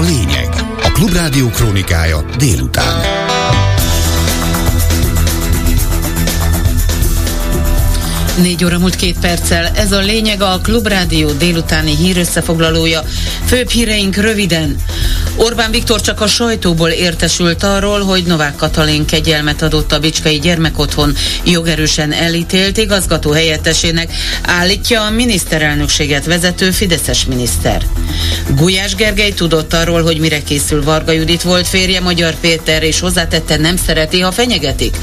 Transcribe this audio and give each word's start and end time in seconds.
a 0.00 0.02
lényeg. 0.02 0.48
A 0.82 0.90
Klubrádió 0.92 1.48
krónikája 1.48 2.24
délután. 2.38 3.39
Négy 8.36 8.64
óra 8.64 8.78
múlt 8.78 8.96
két 8.96 9.18
perccel. 9.18 9.70
Ez 9.74 9.92
a 9.92 10.00
lényeg 10.00 10.42
a 10.42 10.60
Klubrádió 10.62 11.30
délutáni 11.30 11.96
hírösszefoglalója. 11.96 13.02
Főbb 13.46 13.70
híreink 13.70 14.16
röviden. 14.16 14.76
Orbán 15.36 15.70
Viktor 15.70 16.00
csak 16.00 16.20
a 16.20 16.26
sajtóból 16.26 16.88
értesült 16.88 17.62
arról, 17.62 18.00
hogy 18.00 18.24
Novák 18.24 18.56
Katalin 18.56 19.04
kegyelmet 19.04 19.62
adott 19.62 19.92
a 19.92 19.98
Bicskei 19.98 20.38
Gyermekotthon 20.38 21.14
jogerősen 21.44 22.12
elítélt 22.12 22.76
igazgató 22.76 23.30
helyettesének, 23.30 24.12
állítja 24.42 25.02
a 25.02 25.10
miniszterelnökséget 25.10 26.24
vezető 26.24 26.70
Fideszes 26.70 27.24
miniszter. 27.24 27.86
Gulyás 28.56 28.94
Gergely 28.94 29.32
tudott 29.32 29.74
arról, 29.74 30.02
hogy 30.02 30.18
mire 30.18 30.42
készül 30.42 30.82
Varga 30.82 31.12
Judit 31.12 31.42
volt 31.42 31.66
férje 31.66 32.00
Magyar 32.00 32.34
Péter, 32.34 32.82
és 32.82 33.00
hozzátette 33.00 33.56
nem 33.56 33.76
szereti, 33.76 34.20
ha 34.20 34.32
fenyegetik. 34.32 34.96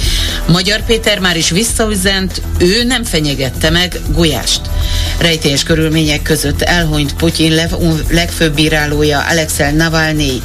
Magyar 0.48 0.86
Péter 0.86 1.20
már 1.20 1.38
is 1.38 1.50
visszaüzent, 1.50 2.42
ő 2.58 2.84
nem 2.84 3.04
fenyegette 3.18 3.70
meg 3.70 4.00
Gulyást. 4.14 4.62
Rejtélyes 5.20 5.64
körülmények 5.64 6.22
között 6.22 6.62
elhunyt 6.62 7.14
Putyin 7.14 7.54
legfőbb 8.10 8.54
bírálója 8.54 9.26
Alexei 9.30 9.72
Navalnyi. 9.72 10.42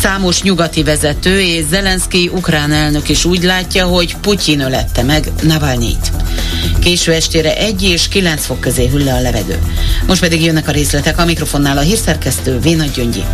Számos 0.00 0.42
nyugati 0.42 0.82
vezető 0.82 1.40
és 1.40 1.64
Zelenszky 1.70 2.30
ukrán 2.34 2.72
elnök 2.72 3.08
is 3.08 3.24
úgy 3.24 3.42
látja, 3.42 3.86
hogy 3.86 4.16
Putyin 4.20 4.60
ölette 4.60 5.02
meg 5.02 5.28
Navalnyit. 5.42 6.12
Késő 6.80 7.12
estére 7.12 7.56
1 7.56 7.82
és 7.82 8.08
9 8.08 8.44
fok 8.44 8.60
közé 8.60 8.86
hüll 8.86 9.04
le 9.04 9.14
a 9.14 9.20
levegő. 9.20 9.58
Most 10.06 10.20
pedig 10.20 10.44
jönnek 10.44 10.68
a 10.68 10.72
részletek 10.72 11.18
a 11.18 11.24
mikrofonnál 11.24 11.78
a 11.78 11.80
hírszerkesztő 11.80 12.58
Véna 12.58 12.84
Gyöngyi. 12.94 13.24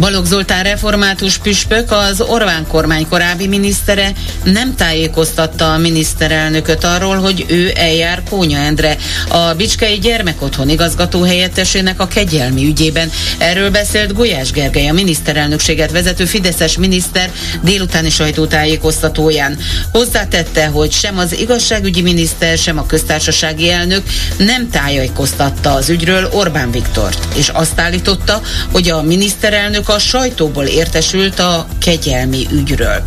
Balogh 0.00 0.26
Zoltán 0.26 0.62
református 0.62 1.38
püspök, 1.38 1.90
az 1.90 2.20
Orbán 2.20 2.66
kormány 2.66 3.08
korábbi 3.08 3.46
minisztere 3.46 4.12
nem 4.44 4.74
tájékoztatta 4.74 5.72
a 5.72 5.78
miniszterelnököt 5.78 6.84
arról, 6.84 7.16
hogy 7.16 7.44
ő 7.48 7.72
eljár 7.74 8.22
Kónya 8.30 8.58
Endre, 8.58 8.96
a 9.28 9.54
Bicskei 9.54 9.98
Gyermekotthon 9.98 10.68
igazgató 10.68 11.22
helyettesének 11.22 12.00
a 12.00 12.06
kegyelmi 12.06 12.66
ügyében. 12.66 13.10
Erről 13.38 13.70
beszélt 13.70 14.12
Gulyás 14.12 14.50
Gergely, 14.50 14.88
a 14.88 14.92
miniszterelnökséget 14.92 15.90
vezető 15.90 16.24
Fideszes 16.24 16.78
miniszter 16.78 17.30
délutáni 17.62 18.10
sajtótájékoztatóján. 18.10 19.58
Hozzátette, 19.92 20.66
hogy 20.66 20.92
sem 20.92 21.18
az 21.18 21.38
igazságügyi 21.38 22.02
miniszter, 22.02 22.58
sem 22.58 22.78
a 22.78 22.86
köztársasági 22.86 23.70
elnök 23.70 24.02
nem 24.36 24.70
tájékoztatta 24.70 25.72
az 25.72 25.88
ügyről 25.88 26.28
Orbán 26.32 26.70
Viktort, 26.70 27.34
és 27.34 27.48
azt 27.48 27.80
állította, 27.80 28.40
hogy 28.72 28.90
a 28.90 29.02
miniszterelnök 29.02 29.85
csak 29.86 29.94
a 29.94 29.98
sajtóból 29.98 30.64
értesült 30.64 31.38
a 31.38 31.66
kegyelmi 31.78 32.46
ügyről. 32.50 33.02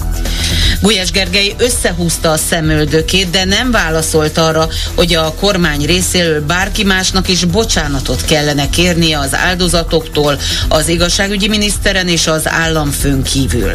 Gulyás 0.81 1.11
Gergely 1.11 1.55
összehúzta 1.57 2.31
a 2.31 2.37
szemöldökét, 2.37 3.29
de 3.29 3.45
nem 3.45 3.71
válaszolt 3.71 4.37
arra, 4.37 4.67
hogy 4.95 5.13
a 5.13 5.33
kormány 5.33 5.85
részéről 5.85 6.45
bárki 6.45 6.83
másnak 6.83 7.27
is 7.27 7.45
bocsánatot 7.45 8.25
kellene 8.25 8.69
kérnie 8.69 9.19
az 9.19 9.35
áldozatoktól, 9.35 10.39
az 10.67 10.87
igazságügyi 10.87 11.47
miniszteren 11.47 12.07
és 12.07 12.27
az 12.27 12.47
államfőn 12.47 13.23
kívül. 13.23 13.71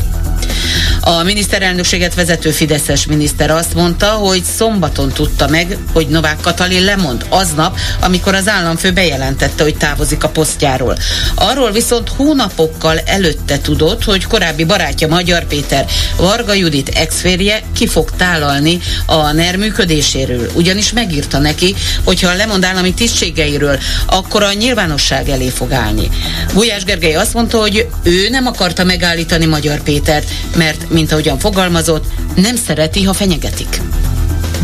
A 1.07 1.23
miniszterelnökséget 1.23 2.15
vezető 2.15 2.51
Fideszes 2.51 3.07
miniszter 3.07 3.51
azt 3.51 3.75
mondta, 3.75 4.07
hogy 4.07 4.43
szombaton 4.57 5.09
tudta 5.09 5.49
meg, 5.49 5.79
hogy 5.93 6.07
Novák 6.07 6.41
Katalin 6.41 6.85
lemond 6.85 7.27
aznap, 7.29 7.79
amikor 8.01 8.35
az 8.35 8.49
államfő 8.49 8.93
bejelentette, 8.93 9.63
hogy 9.63 9.77
távozik 9.77 10.25
a 10.25 10.29
posztjáról. 10.29 10.97
Arról 11.35 11.71
viszont 11.71 12.09
hónapokkal 12.09 12.99
előtte 12.99 13.61
tudott, 13.61 14.05
hogy 14.05 14.27
korábbi 14.27 14.65
barátja 14.65 15.09
Magyar 15.09 15.45
Péter, 15.47 15.87
Varga 16.17 16.53
Judit 16.53 16.89
exférje 16.89 17.63
ki 17.75 17.87
fog 17.87 18.11
tálalni 18.11 18.79
a 19.07 19.33
NER 19.33 19.57
működéséről. 19.57 20.51
Ugyanis 20.55 20.93
megírta 20.93 21.39
neki, 21.39 21.75
hogyha 22.05 22.35
lemond 22.35 22.65
állami 22.65 22.95
tisztségeiről, 22.95 23.79
akkor 24.07 24.43
a 24.43 24.53
nyilvánosság 24.53 25.29
elé 25.29 25.49
fog 25.49 25.73
állni. 25.73 26.09
Gulyás 26.53 26.85
Gergely 26.85 27.15
azt 27.15 27.35
mondta, 27.35 27.59
hogy 27.59 27.87
ő 28.03 28.29
nem 28.29 28.47
akarta 28.47 28.85
megállítani 28.85 29.47
Magyar 29.47 29.83
Pétert, 29.83 30.29
mert 30.57 30.93
mint 30.95 31.13
ahogyan 31.13 31.39
fogalmazott, 31.39 32.05
nem 32.37 32.57
szereti, 32.57 33.03
ha 33.03 33.13
fenyegetik. 33.13 33.81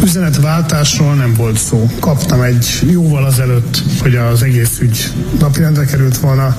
Üzenetváltásról 0.03 1.15
nem 1.15 1.35
volt 1.35 1.59
szó. 1.59 1.91
Kaptam 1.99 2.43
egy 2.43 2.81
jóval 2.91 3.25
azelőtt, 3.25 3.83
hogy 4.03 4.15
az 4.15 4.43
egész 4.43 4.79
ügy 4.81 5.13
napirendre 5.39 5.85
került 5.85 6.19
volna, 6.19 6.57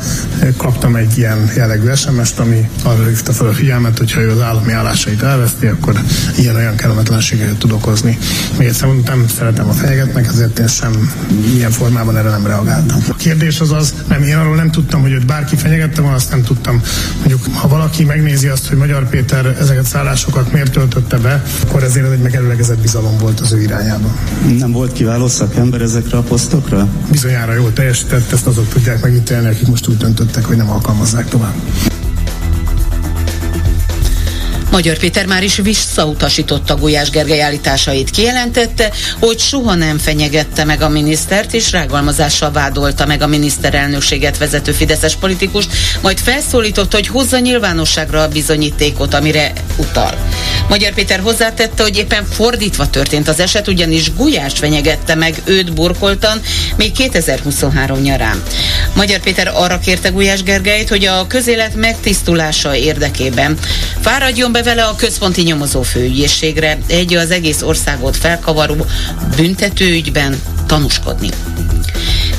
kaptam 0.57 0.95
egy 0.95 1.17
ilyen 1.17 1.51
jellegű 1.55 1.93
SMS-t, 1.93 2.39
ami 2.39 2.69
arra 2.83 3.05
hívta 3.05 3.31
fel 3.31 3.47
a 3.47 3.53
figyelmet, 3.53 3.97
hogyha 3.97 4.21
ő 4.21 4.31
az 4.31 4.41
állami 4.41 4.71
állásait 4.71 5.21
elveszti, 5.21 5.65
akkor 5.65 5.99
ilyen-olyan 6.37 6.75
kellemetlenségeket 6.75 7.57
tud 7.57 7.71
okozni. 7.71 8.17
Még 8.57 8.67
egyszer 8.67 8.87
mondom, 8.87 9.03
nem 9.17 9.27
szeretem 9.27 9.69
a 9.69 9.73
fejegetnek, 9.73 10.27
ezért 10.27 10.59
én 10.59 10.67
sem 10.67 11.13
ilyen 11.55 11.71
formában 11.71 12.17
erre 12.17 12.29
nem 12.29 12.45
reagáltam. 12.45 12.97
A 13.09 13.15
kérdés 13.15 13.59
az 13.59 13.71
az, 13.71 13.93
nem, 14.07 14.23
én 14.23 14.37
arról 14.37 14.55
nem 14.55 14.71
tudtam, 14.71 15.01
hogy 15.01 15.11
őt 15.11 15.25
bárki 15.25 15.55
fenyegette 15.55 16.01
volna, 16.01 16.15
azt 16.15 16.31
nem 16.31 16.43
tudtam. 16.43 16.81
Mondjuk, 17.17 17.45
ha 17.53 17.67
valaki 17.67 18.03
megnézi 18.03 18.47
azt, 18.47 18.67
hogy 18.67 18.77
Magyar 18.77 19.09
Péter 19.09 19.45
ezeket 19.59 19.85
szállásokat 19.85 20.51
miért 20.51 20.71
töltötte 20.71 21.17
be, 21.17 21.43
akkor 21.67 21.83
ezért 21.83 22.11
egy 22.11 22.21
megerőlegezett 22.21 22.79
bizalom 22.79 23.17
volt 23.17 23.30
volt 23.31 23.43
az 23.43 23.53
ő 23.53 23.61
irányába. 23.61 24.13
Nem 24.57 24.71
volt 24.71 24.91
kiváló 24.91 25.27
szakember 25.27 25.81
ezekre 25.81 26.17
a 26.17 26.21
posztokra? 26.21 26.87
Bizonyára 27.11 27.53
jól 27.53 27.73
teljesített, 27.73 28.31
ezt 28.31 28.47
azok 28.47 28.67
tudják 28.67 29.01
megítélni, 29.01 29.47
akik 29.47 29.67
most 29.67 29.87
úgy 29.87 29.97
döntöttek, 29.97 30.45
hogy 30.45 30.57
nem 30.57 30.69
alkalmazzák 30.69 31.27
tovább. 31.27 31.53
Magyar 34.71 34.97
Péter 34.97 35.25
már 35.25 35.43
is 35.43 35.55
visszautasította 35.55 36.75
Gulyás 36.75 37.09
Gergely 37.09 37.41
állításait. 37.41 38.09
Kijelentette, 38.09 38.91
hogy 39.19 39.39
soha 39.39 39.75
nem 39.75 39.97
fenyegette 39.97 40.63
meg 40.63 40.81
a 40.81 40.89
minisztert, 40.89 41.53
és 41.53 41.71
rágalmazással 41.71 42.51
vádolta 42.51 43.05
meg 43.05 43.21
a 43.21 43.27
miniszterelnökséget 43.27 44.37
vezető 44.37 44.71
Fideszes 44.71 45.15
politikust, 45.15 45.71
majd 46.01 46.19
felszólította, 46.19 46.95
hogy 46.95 47.07
hozza 47.07 47.39
nyilvánosságra 47.39 48.21
a 48.21 48.27
bizonyítékot, 48.27 49.13
amire 49.13 49.51
utal. 49.77 50.13
Magyar 50.69 50.93
Péter 50.93 51.19
hozzátette, 51.19 51.83
hogy 51.83 51.97
éppen 51.97 52.25
fordítva 52.25 52.89
történt 52.89 53.27
az 53.27 53.39
eset, 53.39 53.67
ugyanis 53.67 54.13
Gulyás 54.13 54.53
fenyegette 54.53 55.15
meg 55.15 55.41
őt 55.45 55.73
burkoltan 55.73 56.41
még 56.75 56.91
2023 56.91 57.99
nyarán. 57.99 58.43
Magyar 58.95 59.19
Péter 59.19 59.51
arra 59.53 59.79
kérte 59.79 60.09
Gulyás 60.09 60.43
Gergelyt, 60.43 60.89
hogy 60.89 61.05
a 61.05 61.27
közélet 61.27 61.75
megtisztulása 61.75 62.75
érdekében 62.75 63.57
fáradjon 64.01 64.51
be 64.51 64.60
be 64.63 64.69
vele 64.69 64.83
a 64.83 64.95
központi 64.95 65.41
nyomozó 65.41 65.81
főügyészségre 65.81 66.77
egy 66.87 67.13
az 67.13 67.31
egész 67.31 67.61
országot 67.61 68.17
felkavaró 68.17 68.75
büntetőügyben 69.35 70.41
tanúskodni. 70.65 71.29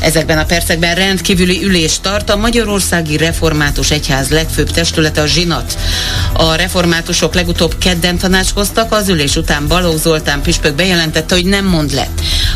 Ezekben 0.02 0.38
a 0.38 0.44
percekben 0.44 0.94
rendkívüli 0.94 1.64
ülés 1.64 2.00
tart 2.00 2.30
a 2.30 2.36
Magyarországi 2.36 3.16
Református 3.16 3.90
Egyház 3.90 4.28
legfőbb 4.28 4.70
testülete 4.70 5.20
a 5.20 5.26
Zsinat. 5.26 5.78
A 6.32 6.54
reformátusok 6.54 7.34
legutóbb 7.34 7.78
kedden 7.78 8.18
tanácskoztak, 8.18 8.92
az 8.92 9.08
ülés 9.08 9.36
után 9.36 9.68
Balogh 9.68 10.00
Zoltán 10.00 10.42
püspök 10.42 10.74
bejelentette, 10.74 11.34
hogy 11.34 11.44
nem 11.44 11.64
mond 11.64 11.92
le. 11.94 12.08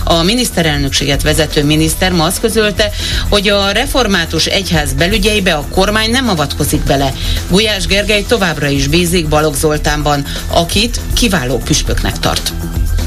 A 0.04 0.22
miniszterelnökséget 0.22 1.22
vezető 1.22 1.64
miniszter 1.64 2.12
ma 2.12 2.24
azt 2.24 2.40
közölte, 2.40 2.90
hogy 3.28 3.48
a 3.48 3.70
református 3.70 4.46
egyház 4.46 4.92
belügyeibe 4.92 5.54
a 5.54 5.66
kormány 5.70 6.10
nem 6.10 6.28
avatkozik 6.28 6.80
bele. 6.80 7.12
Gulyás 7.48 7.86
Gergely 7.86 8.24
továbbra 8.28 8.68
is 8.68 8.86
bízik 8.86 9.28
Balogh 9.28 9.56
Zoltánban, 9.56 10.24
akit 10.48 11.00
kiváló 11.14 11.58
püspöknek 11.58 12.18
tart. 12.18 12.52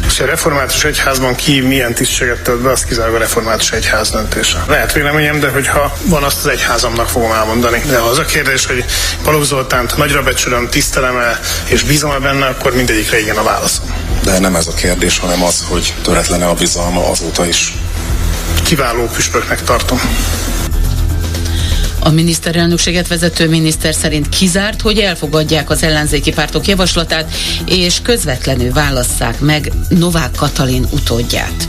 És 0.09 0.20
a 0.20 0.25
református 0.25 0.84
egyházban 0.84 1.36
ki 1.36 1.59
milyen 1.59 1.94
tisztséget 1.94 2.42
tölt 2.42 2.62
be, 2.62 2.72
az 2.72 2.86
kizárólag 2.86 3.16
a 3.16 3.20
református 3.20 3.72
egyház 3.72 4.09
döntése. 4.09 4.64
Lehet 4.68 4.94
véleményem, 4.94 5.40
de 5.40 5.50
hogyha 5.50 5.97
van, 6.03 6.24
azt 6.24 6.38
az 6.38 6.47
egyházamnak 6.47 7.09
fogom 7.09 7.32
elmondani. 7.32 7.82
De 7.88 7.97
az 7.97 8.17
a 8.17 8.26
kérdés, 8.26 8.66
hogy 8.66 8.85
Paló 9.23 9.44
Zoltánt 9.44 9.97
nagyra 9.97 10.23
becsülöm, 10.23 10.70
tisztelem-e 10.70 11.40
és 11.66 11.84
bízom-e 11.84 12.20
benne, 12.20 12.46
akkor 12.46 12.76
mindegyikre 12.76 13.20
igen 13.20 13.38
a 13.38 13.44
válaszom. 13.44 13.85
De 14.23 14.40
nem 14.40 14.56
ez 14.56 14.67
a 14.67 14.73
kérdés, 14.73 15.20
hanem 15.20 15.44
az, 15.44 15.64
hogy 15.67 15.94
töretlene 16.02 16.46
a 16.46 16.53
bizalma 16.53 17.09
azóta 17.09 17.46
is. 17.46 17.73
Kiváló 18.64 19.05
püspöknek 19.05 19.64
tartom. 19.64 20.00
A 21.99 22.09
miniszterelnökséget 22.09 23.07
vezető 23.07 23.49
miniszter 23.49 23.93
szerint 23.93 24.29
kizárt, 24.29 24.81
hogy 24.81 24.97
elfogadják 24.99 25.69
az 25.69 25.84
ellenzéki 25.84 26.31
pártok 26.31 26.67
javaslatát, 26.67 27.31
és 27.66 28.01
közvetlenül 28.01 28.73
válasszák 28.73 29.40
meg 29.40 29.72
Novák 29.90 30.31
Katalin 30.35 30.85
utódját. 30.91 31.67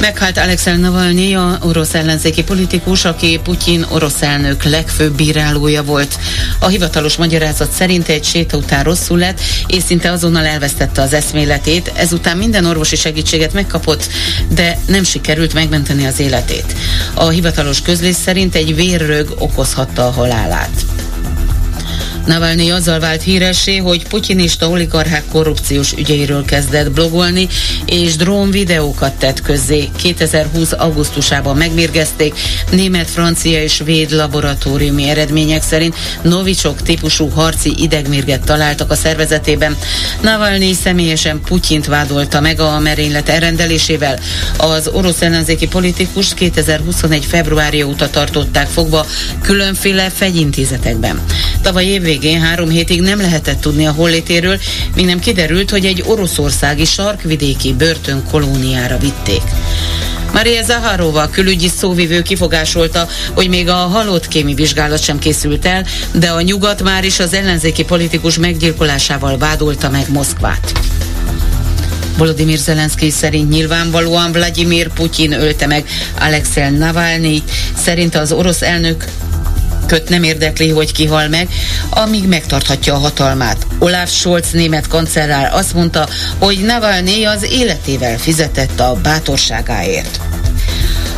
Meghalt 0.00 0.38
Alexei 0.38 0.76
Navalnyi, 0.76 1.34
a 1.34 1.58
orosz 1.62 1.94
ellenzéki 1.94 2.42
politikus, 2.42 3.04
aki 3.04 3.40
Putyin 3.42 3.86
orosz 3.88 4.22
elnök 4.22 4.62
legfőbb 4.64 5.12
bírálója 5.12 5.82
volt. 5.82 6.18
A 6.58 6.66
hivatalos 6.66 7.16
magyarázat 7.16 7.70
szerint 7.70 8.08
egy 8.08 8.24
séta 8.24 8.56
után 8.56 8.84
rosszul 8.84 9.18
lett, 9.18 9.40
és 9.66 9.82
szinte 9.82 10.10
azonnal 10.10 10.44
elvesztette 10.44 11.02
az 11.02 11.12
eszméletét, 11.12 11.92
ezután 11.94 12.36
minden 12.36 12.64
orvosi 12.64 12.96
segítséget 12.96 13.52
megkapott, 13.52 14.08
de 14.48 14.78
nem 14.86 15.04
sikerült 15.04 15.54
megmenteni 15.54 16.06
az 16.06 16.20
életét. 16.20 16.74
A 17.14 17.28
hivatalos 17.28 17.82
közlés 17.82 18.16
szerint 18.16 18.54
egy 18.54 18.74
vérrög 18.74 19.34
okozhatta 19.38 20.06
a 20.06 20.10
halálát. 20.10 20.84
Navalnyi 22.26 22.70
azzal 22.70 23.00
vált 23.00 23.22
híressé, 23.22 23.76
hogy 23.76 24.06
putyinista 24.06 24.68
oligarchák 24.68 25.24
korrupciós 25.32 25.92
ügyeiről 25.92 26.44
kezdett 26.44 26.90
blogolni, 26.90 27.48
és 27.84 28.16
drón 28.16 28.50
videókat 28.50 29.12
tett 29.12 29.42
közzé. 29.42 29.88
2020. 29.96 30.72
augusztusában 30.72 31.56
megmérgezték. 31.56 32.34
Német, 32.70 33.10
francia 33.10 33.62
és 33.62 33.72
svéd 33.72 34.10
laboratóriumi 34.10 35.08
eredmények 35.08 35.62
szerint 35.62 35.94
novicsok 36.22 36.82
típusú 36.82 37.28
harci 37.28 37.72
idegmérget 37.76 38.44
találtak 38.44 38.90
a 38.90 38.94
szervezetében. 38.94 39.76
Navalnyi 40.20 40.72
személyesen 40.72 41.40
Putyint 41.40 41.86
vádolta 41.86 42.40
meg 42.40 42.60
a 42.60 42.78
merénylet 42.78 43.28
elrendelésével. 43.28 44.18
Az 44.56 44.88
orosz 44.88 45.22
ellenzéki 45.22 45.66
politikust 45.66 46.34
2021. 46.34 47.24
februárja 47.24 47.86
óta 47.86 48.10
tartották 48.10 48.68
fogva 48.68 49.06
különféle 49.42 50.10
fegyintézetekben. 50.10 51.20
Tavaly 51.62 51.84
évvégén 51.84 52.14
végén 52.20 52.40
három 52.40 52.68
hétig 52.68 53.00
nem 53.00 53.20
lehetett 53.20 53.60
tudni 53.60 53.86
a 53.86 53.92
hollétéről, 53.92 54.58
míg 54.94 55.04
nem 55.04 55.18
kiderült, 55.18 55.70
hogy 55.70 55.84
egy 55.84 56.02
oroszországi 56.06 56.84
sarkvidéki 56.84 57.72
börtön 57.72 58.22
kolóniára 58.30 58.98
vitték. 58.98 59.42
Maria 60.32 60.62
Zaharova, 60.62 61.28
külügyi 61.30 61.68
szóvivő 61.68 62.22
kifogásolta, 62.22 63.08
hogy 63.34 63.48
még 63.48 63.68
a 63.68 63.74
halott 63.74 64.28
kémi 64.28 64.54
vizsgálat 64.54 65.02
sem 65.02 65.18
készült 65.18 65.66
el, 65.66 65.86
de 66.12 66.28
a 66.28 66.40
nyugat 66.40 66.82
már 66.82 67.04
is 67.04 67.18
az 67.18 67.32
ellenzéki 67.32 67.84
politikus 67.84 68.38
meggyilkolásával 68.38 69.38
vádolta 69.38 69.90
meg 69.90 70.04
Moszkvát. 70.08 70.72
Volodymyr 72.16 72.58
Zelenszky 72.58 73.10
szerint 73.10 73.50
nyilvánvalóan 73.50 74.32
Vladimir 74.32 74.88
Putyin 74.92 75.32
ölte 75.32 75.66
meg 75.66 75.84
Alexei 76.20 76.70
Navalnyi, 76.70 77.42
szerint 77.84 78.14
az 78.14 78.32
orosz 78.32 78.62
elnök 78.62 79.04
köt 79.86 80.08
nem 80.08 80.22
érdekli, 80.22 80.70
hogy 80.70 80.92
kihal 80.92 81.28
meg, 81.28 81.48
amíg 81.90 82.28
megtarthatja 82.28 82.94
a 82.94 82.98
hatalmát. 82.98 83.66
Olaf 83.78 84.10
Scholz 84.10 84.50
német 84.50 84.86
kancellár 84.86 85.50
azt 85.52 85.74
mondta, 85.74 86.08
hogy 86.38 86.64
Navalnyi 86.64 87.24
az 87.24 87.42
életével 87.50 88.18
fizetett 88.18 88.80
a 88.80 88.98
bátorságáért. 89.02 90.20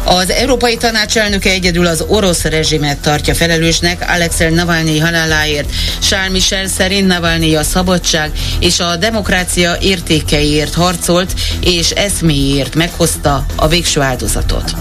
Az 0.04 0.30
Európai 0.30 0.76
Tanács 0.76 1.16
elnöke 1.16 1.50
egyedül 1.50 1.86
az 1.86 2.04
orosz 2.06 2.42
rezsimet 2.42 2.98
tartja 2.98 3.34
felelősnek 3.34 4.04
Alexei 4.08 4.54
Navalnyi 4.54 4.98
haláláért. 4.98 5.70
Charles 6.00 6.30
Michel 6.30 6.66
szerint 6.66 7.06
Navalnyi 7.06 7.54
a 7.54 7.62
szabadság 7.62 8.30
és 8.60 8.80
a 8.80 8.96
demokrácia 8.96 9.76
értékeiért 9.80 10.74
harcolt, 10.74 11.34
és 11.60 11.90
eszméért 11.90 12.74
meghozta 12.74 13.46
a 13.56 13.68
végső 13.68 14.00
áldozatot. 14.00 14.74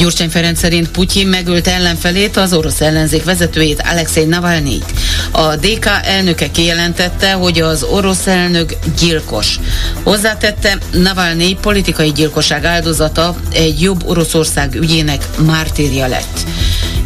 Gyurcsány 0.00 0.28
Ferenc 0.28 0.58
szerint 0.58 0.90
Putyin 0.90 1.26
megölt 1.26 1.66
ellenfelét, 1.66 2.36
az 2.36 2.52
orosz 2.52 2.80
ellenzék 2.80 3.24
vezetőjét, 3.24 3.82
Alexei 3.90 4.24
Navalnyit. 4.24 4.92
A 5.30 5.56
DK 5.56 5.86
elnöke 6.04 6.50
kijelentette, 6.50 7.32
hogy 7.32 7.60
az 7.60 7.82
orosz 7.82 8.26
elnök 8.26 8.76
gyilkos. 8.98 9.58
Hozzátette, 10.02 10.78
Navalnyi 10.92 11.54
politikai 11.60 12.12
gyilkosság 12.12 12.64
áldozata 12.64 13.36
egy 13.52 13.80
jobb 13.80 14.08
Oroszország 14.08 14.74
ügyének 14.74 15.26
mártírja 15.46 16.06
lett. 16.06 16.46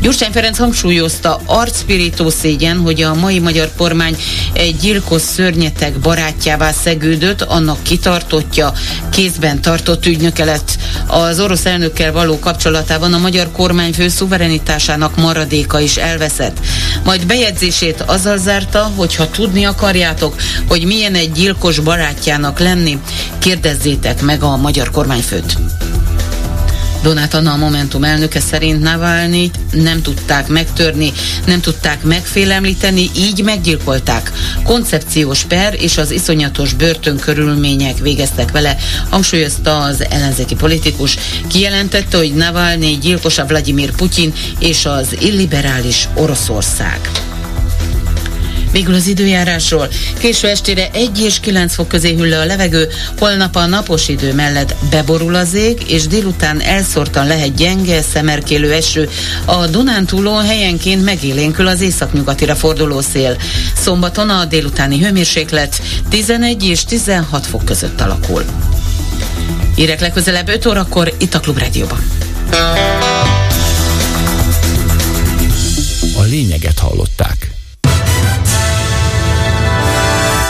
Gyurcsány 0.05 0.33
Ferenc 0.33 0.59
hangsúlyozta 0.59 1.41
arcpirító 1.47 2.31
szégyen, 2.31 2.79
hogy 2.79 3.03
a 3.03 3.15
mai 3.15 3.39
magyar 3.39 3.71
kormány 3.77 4.17
egy 4.53 4.77
gyilkos 4.77 5.23
szörnyetek 5.23 5.99
barátjává 5.99 6.73
szegődött, 6.73 7.43
annak 7.43 7.83
kitartottja, 7.83 8.73
kézben 9.11 9.61
tartott 9.61 10.07
ügynöke 10.07 10.45
lett. 10.45 10.77
Az 11.07 11.41
orosz 11.41 11.65
elnökkel 11.65 12.13
való 12.13 12.39
kapcsolatában 12.39 13.13
a 13.13 13.19
magyar 13.19 13.53
kormányfő 13.53 14.09
szuverenitásának 14.09 15.17
maradéka 15.17 15.81
is 15.81 15.97
elveszett. 15.97 16.59
Majd 17.05 17.27
bejegyzését 17.27 18.01
azzal 18.01 18.39
zárta, 18.39 18.93
hogy 18.97 19.15
ha 19.15 19.31
tudni 19.31 19.65
akarjátok, 19.65 20.35
hogy 20.69 20.85
milyen 20.85 21.15
egy 21.15 21.33
gyilkos 21.33 21.79
barátjának 21.79 22.59
lenni, 22.59 22.99
kérdezzétek 23.39 24.23
meg 24.23 24.43
a 24.43 24.57
magyar 24.57 24.91
kormányfőt. 24.91 25.57
Donát 27.05 27.35
Anna 27.35 27.53
a 27.53 27.57
Momentum 27.57 28.05
elnöke 28.05 28.41
szerint 28.41 28.83
Navalnyi 28.83 29.51
nem 29.73 30.03
tudták 30.03 30.49
megtörni, 30.49 31.13
nem 31.47 31.61
tudták 31.61 32.03
megfélemlíteni, 32.03 33.11
így 33.17 33.43
meggyilkolták. 33.43 34.33
Koncepciós 34.63 35.43
per 35.43 35.75
és 35.81 35.99
az 35.99 36.11
iszonyatos 36.11 36.73
börtön 36.73 37.17
körülmények 37.17 37.99
végeztek 37.99 38.51
vele, 38.51 38.77
hangsúlyozta 39.11 39.79
az 39.79 40.05
ellenzéki 40.11 40.55
politikus. 40.55 41.17
Kijelentette, 41.47 42.17
hogy 42.17 42.35
Navalnyi 42.35 42.99
gyilkosa 42.99 43.47
Vladimir 43.47 43.91
Putyin 43.95 44.33
és 44.59 44.87
az 44.87 45.17
illiberális 45.21 46.09
Oroszország. 46.15 47.01
Végül 48.75 48.95
az 48.95 49.07
időjárásról. 49.07 49.89
Késő 50.19 50.49
estére 50.49 50.91
1 50.93 51.21
és 51.21 51.41
9 51.41 51.75
fok 51.75 51.89
közé 51.89 52.15
hűl 52.15 52.33
a 52.33 52.45
levegő, 52.45 52.89
holnap 53.19 53.57
a 53.57 53.67
napos 53.67 54.09
idő 54.09 54.35
mellett 54.35 54.75
beborul 54.91 55.35
az 55.35 55.55
ég, 55.55 55.91
és 55.91 56.07
délután 56.07 56.61
elszórtan 56.61 57.27
lehet 57.27 57.55
gyenge, 57.55 58.03
szemerkélő 58.03 58.73
eső. 58.73 59.09
A 59.45 59.67
Dunántúlón 59.67 60.45
helyenként 60.45 61.05
megélénkül 61.05 61.67
az 61.67 61.81
északnyugatira 61.81 62.55
forduló 62.55 63.01
szél. 63.01 63.37
Szombaton 63.77 64.31
a 64.31 64.45
délutáni 64.45 64.99
hőmérséklet 64.99 65.83
11 66.09 66.65
és 66.65 66.85
16 66.85 67.47
fok 67.47 67.65
között 67.65 68.01
alakul. 68.01 68.45
Írek 69.77 70.01
legközelebb 70.01 70.49
5 70.49 70.67
órakor 70.67 71.15
itt 71.19 71.35
a 71.35 71.41
Klubrádióban. 71.41 72.11
A 76.17 76.23
lényeget 76.23 76.79
hallották. 76.79 77.44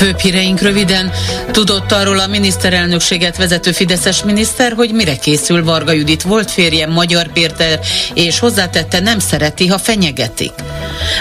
Főbb 0.00 0.18
híreink 0.18 0.60
röviden. 0.60 1.10
Tudott 1.50 1.92
arról 1.92 2.18
a 2.18 2.26
miniszterelnökséget 2.26 3.36
vezető 3.36 3.72
Fideszes 3.72 4.22
miniszter, 4.22 4.72
hogy 4.72 4.92
mire 4.92 5.16
készül 5.16 5.64
Varga 5.64 5.92
Judit 5.92 6.22
volt 6.22 6.50
férje, 6.50 6.86
Magyar 6.86 7.32
Péter, 7.32 7.80
és 8.14 8.38
hozzátette 8.38 9.00
nem 9.00 9.18
szereti, 9.18 9.66
ha 9.66 9.78
fenyegetik. 9.78 10.52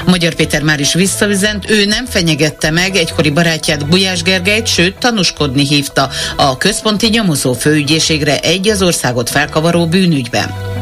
Magyar 0.05 0.33
Péter 0.33 0.61
már 0.61 0.79
is 0.79 0.93
visszaüzent, 0.93 1.69
ő 1.69 1.85
nem 1.85 2.05
fenyegette 2.05 2.71
meg 2.71 2.95
egykori 2.95 3.29
barátját 3.29 3.89
Gulyás 3.89 4.21
Gergelyt, 4.21 4.67
sőt 4.67 4.97
tanúskodni 4.97 5.67
hívta 5.67 6.09
a 6.35 6.57
központi 6.57 7.07
nyomozó 7.07 7.53
főügyészségre 7.53 8.39
egy 8.39 8.69
az 8.69 8.81
országot 8.81 9.29
felkavaró 9.29 9.87
bűnügyben. 9.87 10.77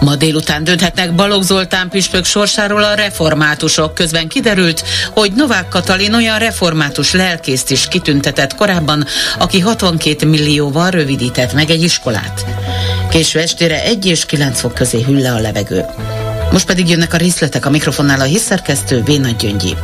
Ma 0.00 0.16
délután 0.16 0.64
dönthetnek 0.64 1.14
Balogh 1.14 1.44
Zoltán 1.44 1.88
püspök 1.88 2.24
sorsáról 2.24 2.82
a 2.82 2.94
reformátusok. 2.94 3.94
Közben 3.94 4.28
kiderült, 4.28 4.84
hogy 5.10 5.32
Novák 5.32 5.68
Katalin 5.68 6.14
olyan 6.14 6.38
református 6.38 7.12
lelkészt 7.16 7.70
is 7.70 7.88
kitüntetett 7.88 8.54
korábban, 8.54 9.04
aki 9.38 9.60
62 9.60 10.26
millióval 10.26 10.90
rövidített 10.90 11.52
meg 11.52 11.70
egy 11.70 11.82
iskolát. 11.82 12.44
Késő 13.10 13.38
estére 13.38 13.82
1 13.82 14.06
és 14.06 14.24
9 14.24 14.60
fok 14.60 14.74
közé 14.74 15.02
hűl 15.02 15.20
le 15.20 15.32
a 15.32 15.38
levegő. 15.38 15.84
Most 16.50 16.66
pedig 16.66 16.88
jönnek 16.88 17.12
a 17.12 17.16
részletek 17.16 17.66
a 17.66 17.70
mikrofonnál 17.70 18.20
a 18.20 18.24
hisszerkesztő 18.24 19.02
Véna 19.02 19.30
Gyöngyi. 19.38 19.74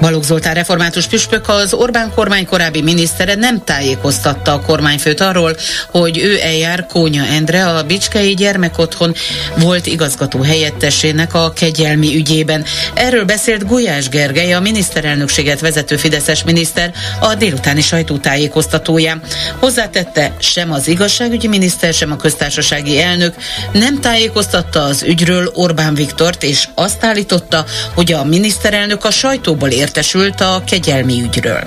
Balogh 0.00 0.24
Zoltán 0.24 0.54
református 0.54 1.06
püspök 1.06 1.48
az 1.48 1.74
Orbán 1.74 2.12
kormány 2.14 2.46
korábbi 2.46 2.82
minisztere 2.82 3.34
nem 3.34 3.64
tájékoztatta 3.64 4.52
a 4.52 4.60
kormányfőt 4.60 5.20
arról, 5.20 5.56
hogy 5.90 6.18
ő 6.18 6.38
eljár 6.42 6.86
Kónya 6.86 7.24
Endre, 7.24 7.66
a 7.66 7.82
Bicskei 7.82 8.34
Gyermekotthon 8.34 9.14
volt 9.56 9.86
igazgató 9.86 10.42
helyettesének 10.42 11.34
a 11.34 11.52
kegyelmi 11.52 12.16
ügyében. 12.16 12.64
Erről 12.94 13.24
beszélt 13.24 13.66
Gulyás 13.66 14.08
Gergely, 14.08 14.52
a 14.52 14.60
miniszterelnökséget 14.60 15.60
vezető 15.60 15.96
Fideszes 15.96 16.44
miniszter 16.44 16.92
a 17.20 17.34
délutáni 17.34 17.80
sajtótájékoztatóján. 17.80 19.22
Hozzátette, 19.58 20.32
sem 20.38 20.72
az 20.72 20.88
igazságügyi 20.88 21.48
miniszter, 21.48 21.94
sem 21.94 22.12
a 22.12 22.16
köztársasági 22.16 23.00
elnök 23.00 23.34
nem 23.72 24.00
tájékoztatta 24.00 24.82
az 24.82 25.02
ügyről 25.02 25.50
Orbán 25.54 25.94
Viktort, 25.94 26.42
és 26.42 26.68
azt 26.74 27.04
állította, 27.04 27.64
hogy 27.94 28.12
a 28.12 28.24
miniszterelnök 28.24 29.04
a 29.04 29.10
sajtóból 29.10 29.68
ér 29.68 29.87
értesült 29.88 30.40
a 30.40 30.62
kegyelmi 30.66 31.22
ügyről. 31.22 31.62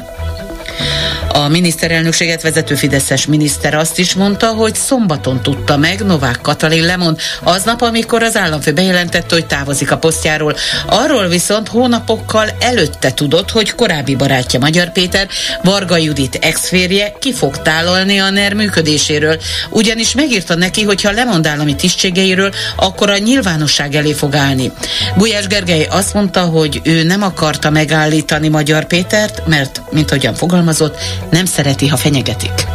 A 1.34 1.48
miniszterelnökséget 1.48 2.42
vezető 2.42 2.76
Fideszes 2.76 3.26
miniszter 3.26 3.74
azt 3.74 4.00
is 4.00 4.14
mondta, 4.14 4.48
hogy 4.48 4.76
szombaton 4.76 5.42
tudta 5.42 5.78
meg 5.78 6.06
Novák 6.06 6.42
Katalin 6.42 6.86
lemond, 6.86 7.20
aznap, 7.44 7.82
amikor 7.82 8.24
az 8.24 8.38
államfő 8.38 8.74
bejelentette, 8.74 9.36
hogy 9.36 9.46
távozik 9.46 9.92
a 9.92 9.98
posztjáról. 9.98 10.56
Arról 10.86 11.28
viszont 11.28 11.68
hónapokkal 11.68 12.50
előtte 12.60 13.14
tudott, 13.14 13.52
hogy 13.52 13.76
korábbi 13.76 14.16
barátja 14.16 14.60
Magyar 14.60 14.92
Péter, 14.92 15.28
Varga 15.64 15.98
Judit 15.98 16.36
exférje 16.42 17.14
ki 17.20 17.34
fog 17.34 17.62
tálalni 17.62 18.20
a 18.20 18.30
NER 18.30 18.54
működéséről, 18.54 19.40
ugyanis 19.70 20.14
megírta 20.14 20.56
neki, 20.56 20.84
hogy 20.84 21.02
ha 21.02 21.12
lemond 21.12 21.48
állami 21.48 21.76
tisztségeiről, 21.76 22.54
akkor 22.76 23.10
a 23.10 23.18
nyilvánosság 23.18 23.96
elé 23.96 24.14
fog 24.14 24.36
állni. 24.36 24.72
Gulyás 25.18 25.48
Gergely 25.48 25.88
azt 25.90 26.14
mondta, 26.14 26.42
hogy 26.42 26.82
ő 26.84 27.04
nem 27.04 27.24
akarta 27.24 27.70
megállítani 27.70 28.48
Magyar 28.48 28.86
Pétert, 28.86 29.48
mert, 29.48 29.82
mint 29.92 30.10
hogyan 30.10 30.34
fogalmazott, 30.34 30.98
nem 31.30 31.46
szereti, 31.46 31.88
ha 31.88 31.98
fenyegetik. 31.98 32.68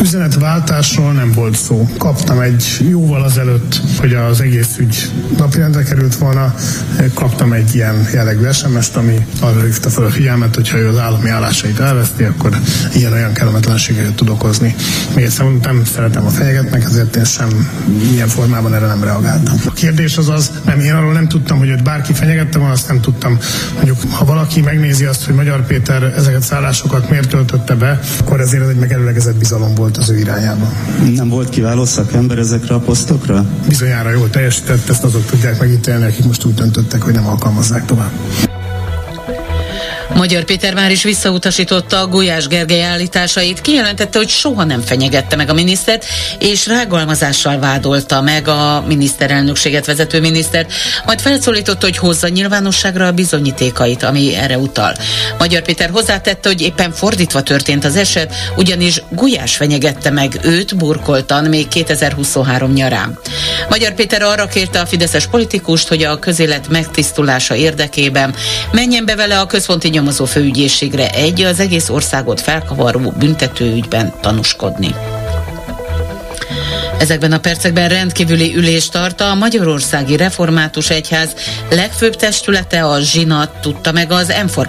Üzenetváltásról 0.00 1.12
nem 1.12 1.32
volt 1.32 1.56
szó. 1.56 1.88
Kaptam 1.98 2.40
egy 2.40 2.86
jóval 2.90 3.22
azelőtt, 3.22 3.80
hogy 3.98 4.14
az 4.14 4.40
egész 4.40 4.76
ügy 4.78 5.10
napirendre 5.36 5.82
került 5.82 6.14
volna, 6.14 6.54
kaptam 7.14 7.52
egy 7.52 7.74
ilyen 7.74 8.08
jellegű 8.12 8.50
SMS-t, 8.52 8.96
ami 8.96 9.26
arra 9.40 9.60
hívta 9.60 9.90
fel 9.90 10.04
a 10.04 10.10
figyelmet, 10.10 10.54
hogyha 10.54 10.78
ő 10.78 10.88
az 10.88 10.98
állami 10.98 11.28
állásait 11.28 11.80
elveszti, 11.80 12.24
akkor 12.24 12.56
ilyen-olyan 12.94 13.32
kellemetlenségeket 13.32 14.14
tud 14.14 14.28
okozni. 14.28 14.74
Még 15.14 15.24
egyszer 15.24 15.44
mondom, 15.44 15.74
nem 15.74 15.84
szeretem 15.84 16.26
a 16.26 16.30
fenyegetnek, 16.30 16.84
ezért 16.84 17.16
én 17.16 17.24
sem 17.24 17.70
ilyen 18.12 18.28
formában 18.28 18.74
erre 18.74 18.86
nem 18.86 19.04
reagáltam. 19.04 19.54
A 19.66 19.72
kérdés 19.72 20.16
az 20.16 20.28
az, 20.28 20.50
nem, 20.64 20.80
én 20.80 20.92
arról 20.92 21.12
nem 21.12 21.28
tudtam, 21.28 21.58
hogy 21.58 21.68
őt 21.68 21.82
bárki 21.82 22.12
fenyegette 22.12 22.58
volna, 22.58 22.72
azt 22.72 22.88
nem 22.88 23.00
tudtam. 23.00 23.38
Mondjuk, 23.74 23.98
ha 24.10 24.24
valaki 24.24 24.60
megnézi 24.60 25.04
azt, 25.04 25.24
hogy 25.24 25.34
Magyar 25.34 25.66
Péter 25.66 26.02
ezeket 26.02 26.42
szállásokat 26.42 27.10
miért 27.10 27.28
töltötte 27.28 27.74
be, 27.74 28.00
akkor 28.20 28.40
ezért 28.40 28.62
ez 28.62 28.68
egy 28.68 28.78
megelőlegezett 28.78 29.36
bizalom 29.36 29.74
volt 29.74 29.89
az 29.96 30.10
ő 30.10 30.18
irányába. 30.18 30.72
Nem 31.14 31.28
volt 31.28 31.48
kiváló 31.48 31.84
szakember 31.84 32.38
ezekre 32.38 32.74
a 32.74 32.78
posztokra? 32.78 33.46
Bizonyára 33.68 34.10
jól 34.10 34.30
teljesített, 34.30 34.88
ezt 34.88 35.04
azok 35.04 35.24
tudják 35.24 35.60
megítélni, 35.60 36.04
akik 36.04 36.24
most 36.24 36.44
úgy 36.44 36.54
döntöttek, 36.54 37.02
hogy 37.02 37.14
nem 37.14 37.26
alkalmazzák 37.26 37.84
tovább. 37.84 38.12
Magyar 40.14 40.44
Péter 40.44 40.74
már 40.74 40.90
is 40.90 41.02
visszautasította 41.02 42.00
a 42.00 42.06
Gulyás 42.06 42.46
Gergely 42.46 42.82
állításait, 42.82 43.60
kijelentette, 43.60 44.18
hogy 44.18 44.28
soha 44.28 44.64
nem 44.64 44.80
fenyegette 44.80 45.36
meg 45.36 45.50
a 45.50 45.54
minisztert, 45.54 46.04
és 46.38 46.66
rágalmazással 46.66 47.58
vádolta 47.58 48.20
meg 48.20 48.48
a 48.48 48.84
miniszterelnökséget 48.86 49.86
vezető 49.86 50.20
minisztert, 50.20 50.72
majd 51.06 51.20
felszólította, 51.20 51.86
hogy 51.86 51.96
hozza 51.96 52.28
nyilvánosságra 52.28 53.06
a 53.06 53.12
bizonyítékait, 53.12 54.02
ami 54.02 54.34
erre 54.34 54.58
utal. 54.58 54.94
Magyar 55.38 55.62
Péter 55.62 55.90
hozzátette, 55.90 56.48
hogy 56.48 56.60
éppen 56.60 56.92
fordítva 56.92 57.42
történt 57.42 57.84
az 57.84 57.96
eset, 57.96 58.34
ugyanis 58.56 59.02
Gulyás 59.10 59.56
fenyegette 59.56 60.10
meg 60.10 60.38
őt 60.42 60.76
burkoltan 60.76 61.44
még 61.44 61.68
2023 61.68 62.72
nyarán. 62.72 63.18
Magyar 63.68 63.94
Péter 63.94 64.22
arra 64.22 64.46
kérte 64.46 64.80
a 64.80 64.86
fideszes 64.86 65.26
politikust, 65.26 65.88
hogy 65.88 66.02
a 66.02 66.18
közélet 66.18 66.68
megtisztulása 66.68 67.54
érdekében 67.54 68.34
menjen 68.72 69.04
be 69.04 69.16
vele 69.16 69.40
a 69.40 69.46
központi 69.46 69.88
nyomozó 70.00 70.24
főügyészségre 70.24 71.10
egy 71.10 71.40
az 71.42 71.60
egész 71.60 71.88
országot 71.88 72.40
felkavaró 72.40 73.12
büntetőügyben 73.18 74.12
tanúskodni. 74.20 74.94
Ezekben 77.00 77.32
a 77.32 77.38
percekben 77.38 77.88
rendkívüli 77.88 78.56
ülést 78.56 78.92
tart 78.92 79.20
a 79.20 79.34
Magyarországi 79.34 80.16
Református 80.16 80.90
Egyház 80.90 81.34
legfőbb 81.70 82.16
testülete 82.16 82.84
a 82.84 83.00
Zsinat, 83.00 83.50
tudta 83.60 83.92
meg 83.92 84.12
az 84.12 84.32
m 84.44 84.60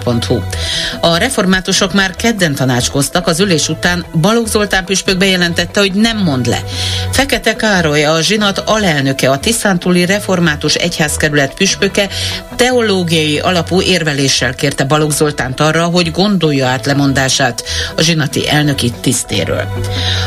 A 1.00 1.16
reformátusok 1.16 1.92
már 1.92 2.16
kedden 2.16 2.54
tanácskoztak, 2.54 3.26
az 3.26 3.40
ülés 3.40 3.68
után 3.68 4.04
Balogh 4.20 4.48
Zoltán 4.48 4.84
püspök 4.84 5.16
bejelentette, 5.16 5.80
hogy 5.80 5.92
nem 5.92 6.18
mond 6.18 6.46
le. 6.46 6.62
Fekete 7.10 7.56
Károly, 7.56 8.04
a 8.04 8.20
Zsinat 8.20 8.58
alelnöke, 8.58 9.30
a 9.30 9.38
Tiszántúli 9.38 10.06
Református 10.06 10.74
Egyházkerület 10.74 11.54
püspöke 11.54 12.08
teológiai 12.56 13.38
alapú 13.38 13.80
érveléssel 13.80 14.54
kérte 14.54 14.84
Balogh 14.84 15.14
Zoltánt 15.14 15.60
arra, 15.60 15.84
hogy 15.84 16.10
gondolja 16.10 16.66
át 16.66 16.86
lemondását 16.86 17.64
a 17.96 18.02
zsinati 18.02 18.48
elnöki 18.48 18.92
tisztéről. 19.00 19.64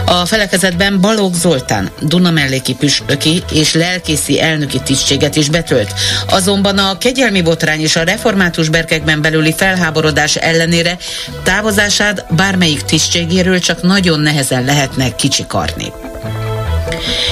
A 0.06 0.26
felekezetben 0.26 1.02
Balogh 1.02 1.36
Zoltán 1.36 1.94
Dunamelléki 2.02 2.76
püspöki 2.76 3.44
és 3.52 3.74
lelkészi 3.74 4.42
elnöki 4.42 4.80
tisztséget 4.84 5.36
is 5.36 5.50
betölt. 5.50 5.94
Azonban 6.30 6.78
a 6.78 6.98
kegyelmi 6.98 7.42
botrány 7.42 7.82
és 7.82 7.96
a 7.96 8.04
református 8.04 8.70
berkekben 8.70 9.22
belüli 9.22 9.54
felháborodás 9.58 10.36
ellenére 10.36 10.98
távozását 11.44 12.26
bármelyik 12.36 12.82
tisztségéről 12.82 13.60
csak 13.60 13.82
nagyon 13.82 14.20
nehezen 14.20 14.66
lehetne 14.66 15.16
kicsikarni. 15.16 15.92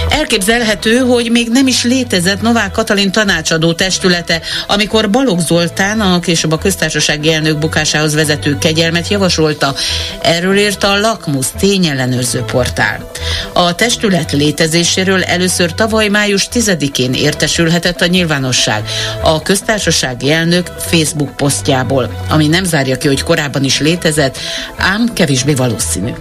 Elképzelhető, 0.10 0.98
hogy 0.98 1.32
még 1.32 1.50
nem 1.50 1.68
is 1.68 1.84
létezett 1.84 2.42
Novák 2.42 2.72
Katalin 2.72 3.12
tanácsadó 3.12 3.74
testülete, 3.74 4.42
amikor 4.68 5.10
Balogh 5.10 5.42
Zoltán, 5.42 6.02
a 6.02 6.20
később 6.20 6.52
a 6.52 6.58
köztársasági 6.58 7.34
elnök 7.34 7.58
bukásához 7.58 8.14
vezető 8.14 8.58
kegyelmet 8.58 9.08
javasolta. 9.08 9.76
Erről 10.22 10.58
írta 10.58 10.92
a 10.92 11.00
Lakmus 11.00 11.48
tényellenőrző 11.60 12.40
portál. 12.40 13.10
A 13.54 13.76
testület 13.76 14.32
létezéséről 14.32 15.24
először 15.24 15.74
tavaly 15.74 16.08
május 16.08 16.48
10-én 16.54 17.14
értesülhetett 17.14 18.02
a 18.02 18.06
nyilvánosság 18.06 18.84
a 19.22 19.42
köztársasági 19.42 20.32
elnök 20.32 20.72
Facebook 20.78 21.36
posztjából, 21.36 22.24
ami 22.30 22.48
nem 22.48 22.64
zárja 22.64 22.98
ki, 22.98 23.08
hogy 23.08 23.24
korábban 23.24 23.64
is 23.64 23.80
létezett, 23.80 24.38
ám 24.78 25.14
kevésbé 25.14 25.54
valószínű. 25.54 26.12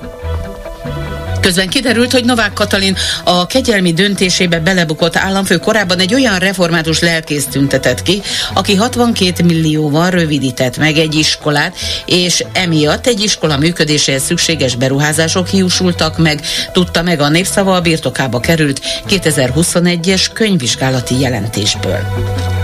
Közben 1.43 1.69
kiderült, 1.69 2.13
hogy 2.13 2.25
Novák 2.25 2.53
Katalin 2.53 2.97
a 3.25 3.47
kegyelmi 3.47 3.93
döntésébe 3.93 4.61
belebukott 4.61 5.17
államfő 5.17 5.57
korábban 5.57 5.99
egy 5.99 6.15
olyan 6.15 6.39
református 6.39 7.01
lelkész 7.01 7.47
tüntetett 7.47 8.03
ki, 8.03 8.23
aki 8.55 8.75
62 8.75 9.45
millióval 9.45 10.11
rövidített 10.11 10.77
meg 10.77 10.97
egy 10.97 11.15
iskolát, 11.15 11.77
és 12.07 12.45
emiatt 12.53 13.07
egy 13.07 13.21
iskola 13.21 13.57
működéséhez 13.57 14.23
szükséges 14.23 14.75
beruházások 14.75 15.49
hiúsultak 15.49 16.19
meg, 16.19 16.41
tudta 16.73 17.03
meg 17.03 17.21
a 17.21 17.29
népszava 17.29 17.75
a 17.75 17.81
birtokába 17.81 18.41
került 18.41 18.81
2021-es 19.09 20.27
könyvvizsgálati 20.33 21.21
jelentésből. 21.21 22.62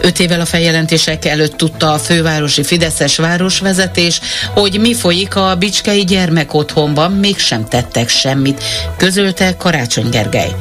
Öt 0.00 0.20
évvel 0.20 0.40
a 0.40 0.44
feljelentések 0.44 1.24
előtt 1.24 1.56
tudta 1.56 1.92
a 1.92 1.98
fővárosi 1.98 2.62
Fideszes 2.62 3.16
városvezetés, 3.16 4.20
hogy 4.54 4.80
mi 4.80 4.94
folyik 4.94 5.36
a 5.36 5.54
Bicskei 5.58 6.04
gyermekotthonban, 6.04 7.12
mégsem 7.12 7.68
tettek 7.68 8.08
semmit, 8.08 8.64
közölte 8.96 9.56
Karácsony 9.56 10.08
Gergely. 10.08 10.54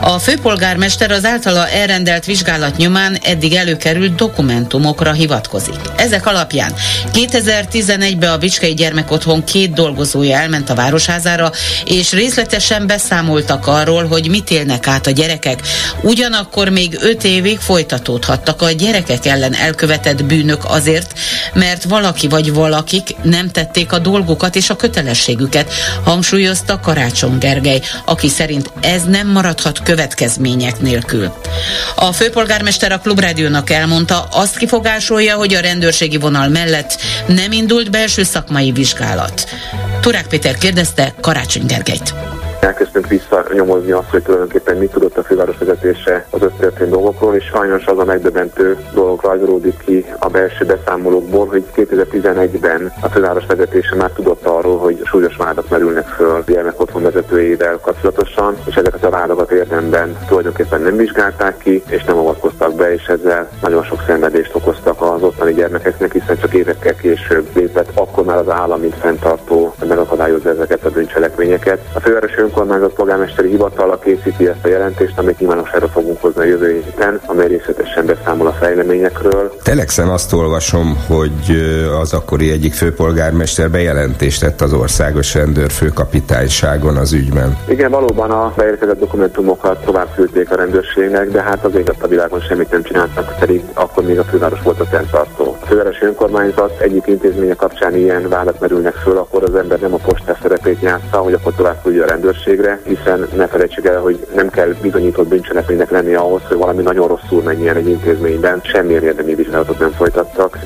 A 0.00 0.18
főpolgármester 0.18 1.10
az 1.10 1.24
általa 1.24 1.68
elrendelt 1.68 2.24
vizsgálat 2.24 2.76
nyomán 2.76 3.18
eddig 3.22 3.54
előkerült 3.54 4.14
dokumentumokra 4.14 5.12
hivatkozik. 5.12 5.78
Ezek 5.96 6.26
alapján 6.26 6.74
2011-ben 7.12 8.30
a 8.30 8.38
Bicskei 8.38 8.74
gyermekotthon 8.74 9.44
két 9.44 9.72
dolgozója 9.72 10.36
elment 10.36 10.70
a 10.70 10.74
városházára, 10.74 11.52
és 11.84 12.12
részletesen 12.12 12.86
beszámoltak 12.86 13.66
arról, 13.66 14.06
hogy 14.06 14.28
mit 14.28 14.50
élnek 14.50 14.86
át 14.86 15.06
a 15.06 15.10
gyerekek. 15.10 15.60
Ugyanakkor 16.02 16.68
még 16.68 16.98
öt 17.00 17.24
évig 17.24 17.58
folytatódhattak 17.58 18.62
a 18.62 18.72
gyerekek 18.76 19.26
ellen 19.26 19.54
elkövetett 19.54 20.24
bűnök 20.24 20.64
azért, 20.64 21.18
mert 21.54 21.84
valaki 21.84 22.28
vagy 22.28 22.52
valakik 22.52 23.16
nem 23.22 23.50
tették 23.50 23.92
a 23.92 23.98
dolgukat 23.98 24.56
és 24.56 24.70
a 24.70 24.76
kötelességüket, 24.76 25.72
hangsúlyozta 26.04 26.80
Karácsony 26.80 27.38
Gergely, 27.38 27.80
aki 28.04 28.28
szerint 28.28 28.70
ez 28.80 29.02
nem 29.02 29.28
maradhat 29.28 29.82
következmények 29.82 30.80
nélkül. 30.80 31.32
A 31.94 32.12
főpolgármester 32.12 32.92
a 32.92 32.98
Klubrádiónak 32.98 33.70
elmondta, 33.70 34.28
azt 34.30 34.56
kifogásolja, 34.56 35.36
hogy 35.36 35.54
a 35.54 35.60
rendőrségi 35.60 36.16
vonal 36.16 36.48
mellett 36.48 37.00
nem 37.26 37.52
indult 37.52 37.90
belső 37.90 38.22
szakmai 38.22 38.72
vizsgálat. 38.72 39.48
Turák 40.00 40.26
Péter 40.26 40.58
kérdezte 40.58 41.14
Karácsony 41.20 41.66
Gergelyt 41.66 42.14
elkezdtünk 42.64 43.06
visszanyomozni 43.06 43.90
azt, 43.90 44.10
hogy 44.10 44.22
tulajdonképpen 44.22 44.76
mit 44.76 44.90
tudott 44.90 45.16
a 45.16 45.22
főváros 45.22 45.58
vezetése 45.58 46.26
az 46.30 46.40
történt 46.58 46.90
dolgokról, 46.90 47.34
és 47.34 47.44
sajnos 47.44 47.86
az 47.86 47.98
a 47.98 48.04
megdöbbentő 48.04 48.76
dolog 48.94 49.22
rajzolódik 49.22 49.78
ki 49.84 50.04
a 50.18 50.28
belső 50.28 50.64
beszámolókból, 50.64 51.46
hogy 51.46 51.64
2011-ben 51.76 52.92
a 53.00 53.08
főváros 53.08 53.46
vezetése 53.46 53.94
már 53.94 54.10
tudott 54.10 54.46
arról, 54.46 54.78
hogy 54.78 55.00
súlyos 55.04 55.36
vádak 55.36 55.68
merülnek 55.68 56.06
föl 56.06 56.44
gyermek 56.46 56.80
otthon 56.80 57.02
vezetőjével 57.02 57.78
kapcsolatosan, 57.82 58.56
és 58.66 58.74
ezeket 58.74 59.04
a 59.04 59.10
vádakat 59.10 59.50
érdemben 59.50 60.18
tulajdonképpen 60.28 60.80
nem 60.80 60.96
vizsgálták 60.96 61.58
ki, 61.58 61.82
és 61.88 62.04
nem 62.04 62.16
avatkoztak 62.16 62.53
be, 62.76 62.94
és 62.94 63.06
ezzel 63.06 63.48
nagyon 63.62 63.84
sok 63.84 64.02
szenvedést 64.06 64.54
okoztak 64.54 65.02
az 65.02 65.22
ott 65.22 65.34
ottani 65.34 65.54
gyermekeknek, 65.54 66.12
hiszen 66.12 66.38
csak 66.40 66.54
évekkel 66.54 66.94
később 66.94 67.46
lépett, 67.54 67.90
akkor 67.94 68.24
már 68.24 68.36
az 68.36 68.48
állam, 68.48 68.80
mint 68.80 68.94
fenntartó 68.94 69.74
megakadályozza 69.88 70.50
ezeket 70.50 70.84
a 70.84 70.90
bűncselekményeket. 70.90 71.78
A 71.92 72.00
fővárosi 72.00 72.40
önkormányzat 72.40 72.92
polgármesteri 72.92 73.48
hivatala 73.48 73.98
készíti 73.98 74.48
ezt 74.48 74.64
a 74.64 74.68
jelentést, 74.68 75.18
amit 75.18 75.38
nyilvánosságra 75.38 75.88
fogunk 75.88 76.20
hozni 76.20 76.40
a 76.40 76.44
jövő 76.44 76.82
héten, 76.84 77.20
amely 77.26 77.46
részletesen 77.46 78.06
beszámol 78.06 78.46
a 78.46 78.52
fejleményekről. 78.52 79.52
Telexen 79.62 80.08
azt 80.08 80.32
olvasom, 80.32 81.04
hogy 81.08 81.56
az 82.00 82.12
akkori 82.12 82.50
egyik 82.50 82.74
főpolgármester 82.74 83.70
bejelentést 83.70 84.40
tett 84.40 84.60
az 84.60 84.72
országos 84.72 85.34
rendőr 85.34 85.70
főkapitányságon 85.70 86.96
az 86.96 87.12
ügyben. 87.12 87.58
Igen, 87.68 87.90
valóban 87.90 88.30
a 88.30 88.52
beérkezett 88.56 88.98
dokumentumokat 88.98 89.84
tovább 89.84 90.08
küldték 90.14 90.50
a 90.50 90.56
rendőrségnek, 90.56 91.30
de 91.30 91.42
hát 91.42 91.64
az 91.64 91.72
a 92.00 92.06
világon 92.06 92.40
semmit 92.64 92.70
nem 92.70 92.82
csináltak, 92.82 93.38
pedig 93.38 93.64
akkor 93.74 94.04
még 94.04 94.18
a 94.18 94.24
főváros 94.24 94.62
volt 94.62 94.80
a 94.80 94.84
fenntartó. 94.84 95.56
A 95.60 95.66
fővárosi 95.66 96.04
önkormányzat 96.04 96.80
egyik 96.80 97.06
intézménye 97.06 97.54
kapcsán 97.54 97.96
ilyen 97.96 98.28
vádak 98.28 98.58
merülnek 98.58 98.94
föl, 98.94 99.16
akkor 99.16 99.42
az 99.42 99.54
ember 99.54 99.78
nem 99.78 99.94
a 99.94 99.96
postás 99.96 100.38
szerepét 100.42 100.80
játsza, 100.80 101.18
hogy 101.18 101.32
akkor 101.32 101.54
tovább 101.54 101.82
küldje 101.82 102.02
a 102.02 102.06
rendőrségre, 102.06 102.80
hiszen 102.84 103.28
ne 103.36 103.46
felejtsük 103.46 103.86
el, 103.86 104.00
hogy 104.00 104.26
nem 104.34 104.50
kell 104.50 104.74
bizonyított 104.82 105.28
bűncselekménynek 105.28 105.90
lenni 105.90 106.14
ahhoz, 106.14 106.42
hogy 106.48 106.56
valami 106.56 106.82
nagyon 106.82 107.08
rosszul 107.08 107.42
menjen 107.42 107.76
egy 107.76 107.88
intézményben, 107.88 108.60
semmilyen 108.62 109.02
érdemi 109.02 109.34
vizsgálatot 109.34 109.78
nem 109.78 109.90
folytattak. 109.90 110.58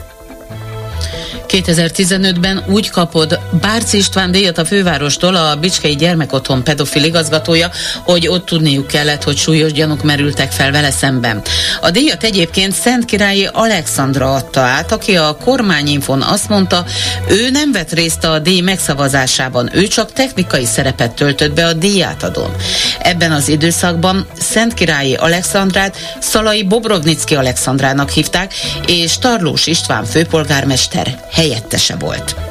2015-ben 1.48 2.64
úgy 2.66 2.90
kapod 2.90 3.38
Bárci 3.60 3.96
István 3.96 4.30
díjat 4.30 4.58
a 4.58 4.64
fővárostól, 4.64 5.34
a 5.34 5.56
Bicskei 5.56 5.96
Gyermekotthon 5.96 6.64
pedofil 6.64 7.04
igazgatója, 7.04 7.70
hogy 8.04 8.28
ott 8.28 8.46
tudniuk 8.46 8.86
kellett, 8.86 9.22
hogy 9.22 9.36
súlyos 9.36 9.72
gyanúk 9.72 10.02
merültek 10.02 10.52
fel 10.52 10.70
vele 10.70 10.90
szemben. 10.90 11.42
A 11.80 11.90
díjat 11.90 12.24
egyébként 12.24 12.72
Szent 12.72 13.04
Királyi 13.04 13.48
Alexandra 13.52 14.34
adta 14.34 14.60
át, 14.60 14.92
aki 14.92 15.16
a 15.16 15.36
kormányinfon 15.44 16.22
azt 16.22 16.48
mondta, 16.48 16.84
ő 17.28 17.50
nem 17.50 17.72
vett 17.72 17.92
részt 17.92 18.24
a 18.24 18.38
díj 18.38 18.60
megszavazásában, 18.60 19.70
ő 19.72 19.86
csak 19.86 20.12
technikai 20.12 20.64
szerepet 20.64 21.14
töltött 21.14 21.52
be 21.52 21.66
a 21.66 21.72
díjátadón. 21.72 22.54
Ebben 22.98 23.32
az 23.32 23.48
időszakban 23.48 24.26
Szent 24.40 24.74
Királyi 24.74 25.14
Alexandrát 25.14 25.96
Szalai 26.20 26.62
Bobrovnicki 26.62 27.34
Alexandrának 27.34 28.10
hívták, 28.10 28.54
és 28.86 29.18
Tarlós 29.18 29.66
István 29.66 30.04
főpolgármester 30.04 31.26
helyettese 31.38 31.96
volt. 31.96 32.47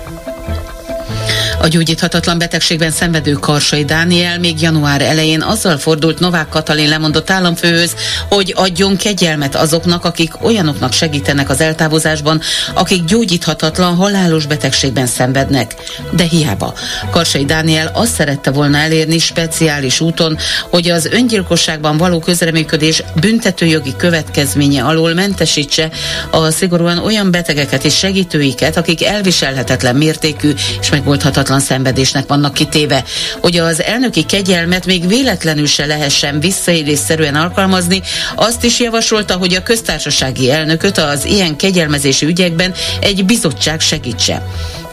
A 1.59 1.67
gyógyíthatatlan 1.67 2.37
betegségben 2.37 2.91
szenvedő 2.91 3.31
Karsai 3.31 3.85
Dániel 3.85 4.39
még 4.39 4.61
január 4.61 5.01
elején 5.01 5.41
azzal 5.41 5.77
fordult 5.77 6.19
Novák 6.19 6.49
Katalin 6.49 6.89
lemondott 6.89 7.29
államfőhöz, 7.29 7.95
hogy 8.29 8.53
adjon 8.55 8.97
kegyelmet 8.97 9.55
azoknak, 9.55 10.05
akik 10.05 10.43
olyanoknak 10.43 10.93
segítenek 10.93 11.49
az 11.49 11.61
eltávozásban, 11.61 12.41
akik 12.73 13.03
gyógyíthatatlan 13.03 13.95
halálos 13.95 14.45
betegségben 14.45 15.07
szenvednek. 15.07 15.75
De 16.11 16.23
hiába. 16.23 16.73
Karsai 17.11 17.45
Dániel 17.45 17.91
azt 17.93 18.13
szerette 18.13 18.51
volna 18.51 18.77
elérni 18.77 19.19
speciális 19.19 19.99
úton, 19.99 20.37
hogy 20.69 20.89
az 20.89 21.05
öngyilkosságban 21.05 21.97
való 21.97 22.19
közreműködés 22.19 23.03
büntetőjogi 23.15 23.95
következménye 23.97 24.83
alól 24.83 25.13
mentesítse 25.13 25.89
a 26.31 26.51
szigorúan 26.51 26.97
olyan 26.97 27.31
betegeket 27.31 27.83
és 27.83 27.97
segítőiket, 27.97 28.77
akik 28.77 29.05
elviselhetetlen 29.05 29.95
mértékű 29.95 30.53
és 30.79 30.89
megoldhatatlan 30.89 31.45
ártatlan 31.47 31.77
szenvedésnek 31.77 32.27
vannak 32.27 32.53
kitéve, 32.53 33.03
hogy 33.41 33.57
az 33.57 33.83
elnöki 33.83 34.23
kegyelmet 34.23 34.85
még 34.85 35.07
véletlenül 35.07 35.65
se 35.65 35.85
lehessen 35.85 36.39
visszaélésszerűen 36.39 37.35
alkalmazni, 37.35 38.01
azt 38.35 38.63
is 38.63 38.79
javasolta, 38.79 39.35
hogy 39.35 39.53
a 39.53 39.63
köztársasági 39.63 40.51
elnököt 40.51 40.97
az 40.97 41.25
ilyen 41.25 41.55
kegyelmezési 41.55 42.25
ügyekben 42.25 42.73
egy 42.99 43.25
bizottság 43.25 43.79
segítse. 43.79 44.41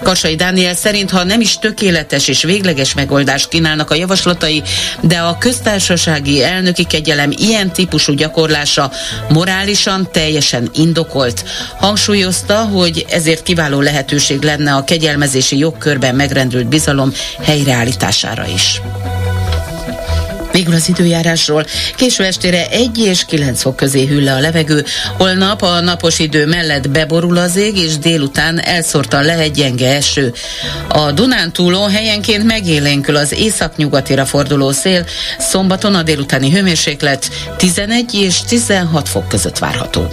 Kasai 0.04 0.34
Dániel 0.34 0.74
szerint, 0.74 1.10
ha 1.10 1.24
nem 1.24 1.40
is 1.40 1.58
tökéletes 1.58 2.28
és 2.28 2.42
végleges 2.42 2.94
megoldást 2.94 3.48
kínálnak 3.48 3.90
a 3.90 3.94
javaslatai, 3.94 4.62
de 5.00 5.18
a 5.18 5.38
köztársasági 5.38 6.42
elnöki 6.42 6.84
kegyelem 6.84 7.30
ilyen 7.36 7.72
típusú 7.72 8.12
gyakorlása 8.12 8.90
morálisan 9.28 10.08
teljesen 10.12 10.70
indokolt. 10.74 11.44
Hangsúlyozta, 11.76 12.56
hogy 12.56 13.06
ezért 13.08 13.42
kiváló 13.42 13.80
lehetőség 13.80 14.42
lenne 14.42 14.74
a 14.74 14.84
kegyelmezési 14.84 15.58
jogkörben 15.58 16.14
megrendült 16.44 16.68
bizalom 16.68 17.12
helyreállítására 17.42 18.46
is. 18.46 18.80
Végül 20.52 20.74
az 20.74 20.88
időjárásról. 20.88 21.64
Késő 21.96 22.24
estére 22.24 22.68
1 22.70 22.98
és 22.98 23.24
9 23.24 23.60
fok 23.60 23.76
közé 23.76 24.06
hűl 24.06 24.22
le 24.22 24.34
a 24.34 24.40
levegő. 24.40 24.84
Holnap 25.16 25.62
a 25.62 25.80
napos 25.80 26.18
idő 26.18 26.46
mellett 26.46 26.90
beborul 26.90 27.36
az 27.36 27.56
ég, 27.56 27.76
és 27.76 27.98
délután 27.98 28.60
elszórtan 28.60 29.24
lehet 29.24 29.52
gyenge 29.52 29.94
eső. 29.94 30.32
A 30.88 31.12
Dunántúlon 31.12 31.90
helyenként 31.90 32.44
megélénkül 32.44 33.16
az 33.16 33.32
északnyugatira 33.32 34.24
forduló 34.24 34.70
szél. 34.70 35.06
Szombaton 35.38 35.94
a 35.94 36.02
délutáni 36.02 36.50
hőmérséklet 36.50 37.30
11 37.56 38.14
és 38.14 38.40
16 38.40 39.08
fok 39.08 39.28
között 39.28 39.58
várható. 39.58 40.08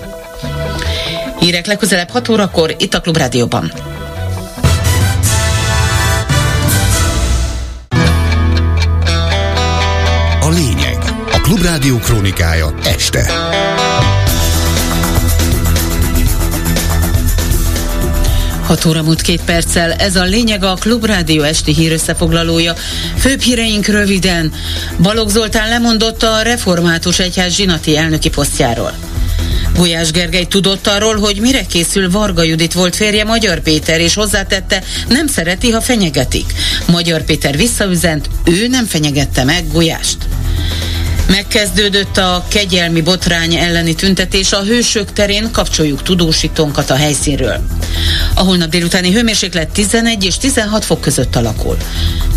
Hírek 1.40 1.66
legközelebb 1.66 2.10
6 2.10 2.30
órakor 2.30 2.76
itt 2.78 2.94
a 2.94 3.02
Klubrádióban. 3.02 3.72
Klubrádió 11.42 11.98
krónikája 11.98 12.74
este. 12.84 13.32
Hat 18.66 18.86
óra 18.86 19.02
múlt 19.04 19.22
két 19.22 19.42
perccel, 19.42 19.94
ez 19.94 20.16
a 20.16 20.24
lényeg 20.24 20.64
a 20.64 20.74
Klubrádió 20.74 21.44
esti 21.44 21.74
hírösszefoglalója. 21.74 22.74
Főbb 23.18 23.42
híreink 23.42 23.86
röviden. 23.86 24.54
Balogh 25.02 25.32
Zoltán 25.32 25.70
lemondott 25.70 26.24
a 26.24 26.42
református 26.42 27.20
egyház 27.20 27.54
zsinati 27.54 27.98
elnöki 27.98 28.30
posztjáról. 28.30 29.11
Gulyás 29.82 30.12
Gergely 30.12 30.46
tudott 30.46 30.88
arról, 30.88 31.20
hogy 31.20 31.40
mire 31.40 31.66
készül 31.66 32.12
Varga 32.12 32.44
Judit 32.44 32.74
volt 32.74 32.96
férje 32.96 33.24
Magyar 33.24 33.60
Péter, 33.60 34.00
és 34.00 34.14
hozzátette, 34.14 34.84
nem 35.08 35.28
szereti, 35.28 35.70
ha 35.70 35.82
fenyegetik. 35.82 36.54
Magyar 36.86 37.24
Péter 37.24 37.58
visszaüzent, 37.58 38.30
ő 38.46 38.68
nem 38.68 38.86
fenyegette 38.86 39.44
meg 39.44 39.72
Gulyást. 39.72 40.18
Megkezdődött 41.28 42.18
a 42.18 42.46
kegyelmi 42.48 43.02
botrány 43.02 43.56
elleni 43.56 43.96
tüntetés 43.96 44.52
a 44.52 44.64
hősök 44.64 45.14
terén, 45.14 45.52
kapcsoljuk 45.52 46.04
tudósítónkat 46.04 46.90
a 46.90 46.96
helyszínről. 46.96 47.68
A 48.36 48.42
holnap 48.42 48.70
délutáni 48.70 49.12
hőmérséklet 49.12 49.70
11 49.70 50.24
és 50.24 50.38
16 50.38 50.86
fok 50.86 51.02
között 51.02 51.36
alakul. 51.36 51.78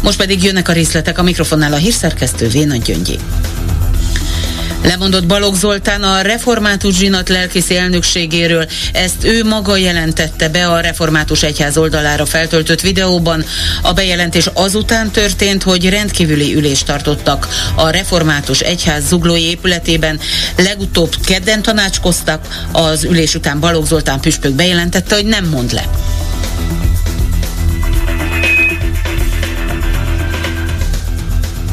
Most 0.02 0.18
pedig 0.18 0.42
jönnek 0.42 0.68
a 0.68 0.72
részletek 0.72 1.18
a 1.18 1.22
mikrofonnál 1.22 1.72
a 1.72 1.76
hírszerkesztő 1.76 2.48
Véna 2.48 2.76
Gyöngyi. 2.76 3.18
Lemondott 4.84 5.26
Balogh 5.26 5.56
Zoltán 5.56 6.02
a 6.02 6.20
református 6.20 6.96
zsinat 6.96 7.28
lelkészi 7.28 7.76
elnökségéről. 7.76 8.66
Ezt 8.92 9.24
ő 9.24 9.44
maga 9.44 9.76
jelentette 9.76 10.48
be 10.48 10.66
a 10.66 10.80
református 10.80 11.42
egyház 11.42 11.76
oldalára 11.76 12.26
feltöltött 12.26 12.80
videóban. 12.80 13.44
A 13.82 13.92
bejelentés 13.92 14.50
azután 14.52 15.10
történt, 15.10 15.62
hogy 15.62 15.88
rendkívüli 15.88 16.54
ülést 16.54 16.86
tartottak 16.86 17.48
a 17.74 17.88
református 17.88 18.60
egyház 18.60 19.06
zuglói 19.06 19.42
épületében. 19.42 20.20
Legutóbb 20.56 21.14
kedden 21.24 21.62
tanácskoztak, 21.62 22.66
az 22.72 23.04
ülés 23.04 23.34
után 23.34 23.60
Balogh 23.60 23.86
Zoltán 23.86 24.20
püspök 24.20 24.52
bejelentette, 24.52 25.14
hogy 25.14 25.26
nem 25.26 25.44
mond 25.44 25.72
le. 25.72 25.84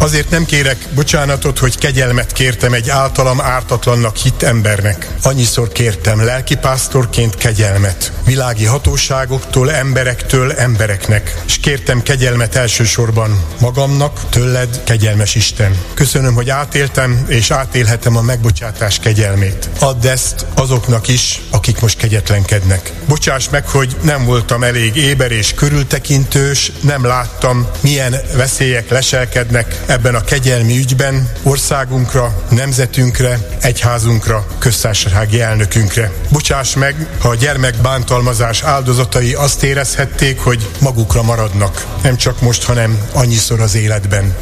Azért 0.01 0.29
nem 0.29 0.45
kérek 0.45 0.77
bocsánatot, 0.95 1.59
hogy 1.59 1.77
kegyelmet 1.77 2.31
kértem 2.31 2.73
egy 2.73 2.89
általam 2.89 3.41
ártatlannak 3.41 4.15
hit 4.15 4.43
embernek. 4.43 5.07
Annyiszor 5.23 5.71
kértem 5.71 6.25
lelkipásztorként 6.25 7.35
kegyelmet. 7.35 8.11
Világi 8.25 8.65
hatóságoktól, 8.65 9.71
emberektől, 9.71 10.51
embereknek. 10.51 11.41
És 11.45 11.57
kértem 11.57 12.03
kegyelmet 12.03 12.55
elsősorban 12.55 13.43
magamnak, 13.59 14.29
tőled, 14.29 14.83
kegyelmes 14.83 15.35
Isten. 15.35 15.77
Köszönöm, 15.93 16.33
hogy 16.33 16.49
átéltem, 16.49 17.25
és 17.27 17.51
átélhetem 17.51 18.17
a 18.17 18.21
megbocsátás 18.21 18.99
kegyelmét. 18.99 19.69
Add 19.79 20.07
ezt 20.07 20.45
azoknak 20.53 21.07
is, 21.07 21.41
akik 21.51 21.79
most 21.79 21.97
kegyetlenkednek. 21.97 22.91
Bocsáss 23.07 23.49
meg, 23.49 23.67
hogy 23.67 23.95
nem 24.01 24.25
voltam 24.25 24.63
elég 24.63 24.95
éber 24.95 25.31
és 25.31 25.53
körültekintős, 25.53 26.71
nem 26.81 27.05
láttam, 27.05 27.67
milyen 27.81 28.15
veszélyek 28.35 28.89
leselkednek 28.89 29.79
ebben 29.91 30.15
a 30.15 30.23
kegyelmi 30.23 30.77
ügyben 30.77 31.30
országunkra, 31.43 32.43
nemzetünkre, 32.49 33.39
egyházunkra, 33.62 34.45
köztársasági 34.60 35.41
elnökünkre. 35.41 36.12
Bocsáss 36.30 36.75
meg, 36.75 37.08
ha 37.19 37.30
a 37.30 37.36
gyermek 37.36 37.75
bántalmazás 37.82 38.63
áldozatai 38.63 39.34
azt 39.34 39.63
érezhették, 39.63 40.39
hogy 40.39 40.67
magukra 40.80 41.21
maradnak. 41.21 41.86
Nem 42.04 42.15
csak 42.15 42.41
most, 42.41 42.63
hanem 42.63 43.01
annyiszor 43.13 43.60
az 43.60 43.75
életben. 43.75 44.36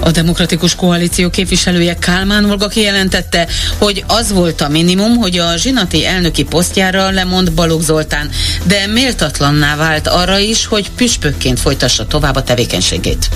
A 0.00 0.10
Demokratikus 0.10 0.74
Koalíció 0.74 1.30
képviselője 1.30 1.94
Kálmán 1.94 2.44
Olga 2.44 2.68
kijelentette, 2.68 3.46
hogy 3.78 4.04
az 4.06 4.32
volt 4.32 4.60
a 4.60 4.68
minimum, 4.68 5.16
hogy 5.16 5.38
a 5.38 5.56
zsinati 5.56 6.06
elnöki 6.06 6.44
posztjára 6.44 7.10
lemond 7.10 7.52
Balogh 7.52 7.82
Zoltán, 7.82 8.30
de 8.64 8.86
méltatlanná 8.86 9.76
vált 9.76 10.06
arra 10.06 10.38
is, 10.38 10.66
hogy 10.66 10.90
püspökként 10.90 11.60
folytassa 11.60 12.06
tovább 12.06 12.36
a 12.36 12.42
tevékenységét. 12.42 13.28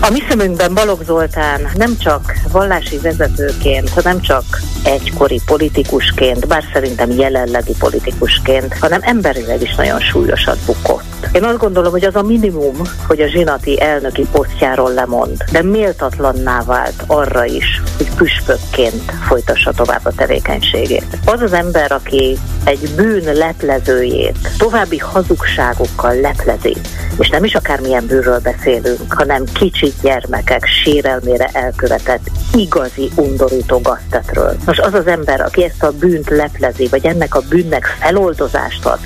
A 0.00 0.10
mi 0.10 0.22
szemünkben 0.28 0.74
Balogh 0.74 1.04
Zoltán 1.04 1.68
nem 1.74 1.98
csak 1.98 2.34
vallási 2.52 2.98
vezetőként, 2.98 4.04
nem 4.04 4.20
csak 4.20 4.60
egykori 4.82 5.40
politikusként, 5.46 6.46
bár 6.46 6.64
szerintem 6.72 7.10
jelenlegi 7.10 7.74
politikusként, 7.78 8.78
hanem 8.80 9.00
emberileg 9.02 9.62
is 9.62 9.74
nagyon 9.74 10.00
súlyosan 10.00 10.58
bukott. 10.66 11.07
Én 11.38 11.44
azt 11.44 11.58
gondolom, 11.58 11.90
hogy 11.90 12.04
az 12.04 12.16
a 12.16 12.22
minimum, 12.22 12.74
hogy 13.06 13.20
a 13.20 13.28
zsinati 13.28 13.80
elnöki 13.80 14.26
posztjáról 14.32 14.92
lemond, 14.92 15.36
de 15.52 15.62
méltatlanná 15.62 16.62
vált 16.62 17.02
arra 17.06 17.44
is, 17.44 17.82
hogy 17.96 18.14
püspökként 18.14 19.12
folytassa 19.26 19.72
tovább 19.72 20.00
a 20.04 20.12
tevékenységét. 20.12 21.18
Az 21.24 21.40
az 21.40 21.52
ember, 21.52 21.92
aki 21.92 22.38
egy 22.64 22.90
bűn 22.96 23.34
leplezőjét 23.34 24.38
további 24.56 24.98
hazugságokkal 24.98 26.14
leplezi, 26.14 26.76
és 27.18 27.28
nem 27.28 27.44
is 27.44 27.54
akármilyen 27.54 28.06
bűnről 28.06 28.40
beszélünk, 28.40 29.12
hanem 29.12 29.44
kicsi 29.44 29.92
gyermekek 30.02 30.64
sérelmére 30.64 31.48
elkövetett 31.52 32.30
igazi 32.54 33.10
undorító 33.16 33.80
gaztetről. 33.80 34.56
Most 34.66 34.80
az 34.80 34.94
az 34.94 35.06
ember, 35.06 35.40
aki 35.40 35.64
ezt 35.64 35.82
a 35.82 35.92
bűnt 35.98 36.28
leplezi, 36.28 36.86
vagy 36.86 37.06
ennek 37.06 37.34
a 37.34 37.42
bűnnek 37.48 37.84
feloldozást 37.84 38.86
ad, 38.86 38.98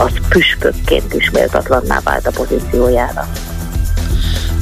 az 0.00 0.28
püspökként 0.28 1.14
is 1.14 1.30
méltatlanná 1.30 2.00
vált 2.00 2.26
a 2.26 2.30
pozíciójára. 2.30 3.28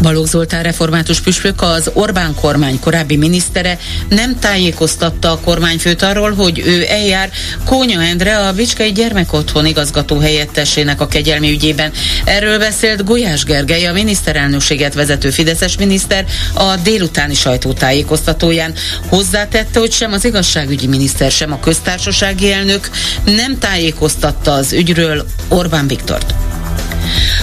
Balogh 0.02 0.28
Zoltán 0.28 0.62
református 0.62 1.20
püspök, 1.20 1.62
az 1.62 1.90
Orbán 1.92 2.34
kormány 2.34 2.80
korábbi 2.80 3.16
minisztere 3.16 3.78
nem 4.08 4.38
tájékoztatta 4.38 5.32
a 5.32 5.38
kormányfőt 5.38 6.02
arról, 6.02 6.34
hogy 6.34 6.58
ő 6.58 6.86
eljár 6.88 7.30
Kónya 7.64 8.02
Endre, 8.02 8.38
a 8.38 8.52
Bicskei 8.52 8.92
Gyermekotthon 8.92 9.66
igazgató 9.66 10.18
helyettesének 10.18 11.00
a 11.00 11.06
kegyelmi 11.08 11.50
ügyében. 11.50 11.92
Erről 12.24 12.58
beszélt 12.58 13.04
Gulyás 13.04 13.44
Gergely, 13.44 13.86
a 13.86 13.92
miniszterelnökséget 13.92 14.94
vezető 14.94 15.30
Fideszes 15.30 15.76
miniszter 15.76 16.24
a 16.54 16.76
délutáni 16.76 17.34
sajtótájékoztatóján. 17.34 18.74
Hozzátette, 19.08 19.78
hogy 19.78 19.92
sem 19.92 20.12
az 20.12 20.24
igazságügyi 20.24 20.86
miniszter, 20.86 21.30
sem 21.30 21.52
a 21.52 21.60
köztársasági 21.60 22.52
elnök 22.52 22.90
nem 23.24 23.58
tájékoztatta 23.58 24.52
az 24.52 24.72
ügyről 24.72 25.26
Orbán 25.48 25.86
Viktort. 25.86 26.34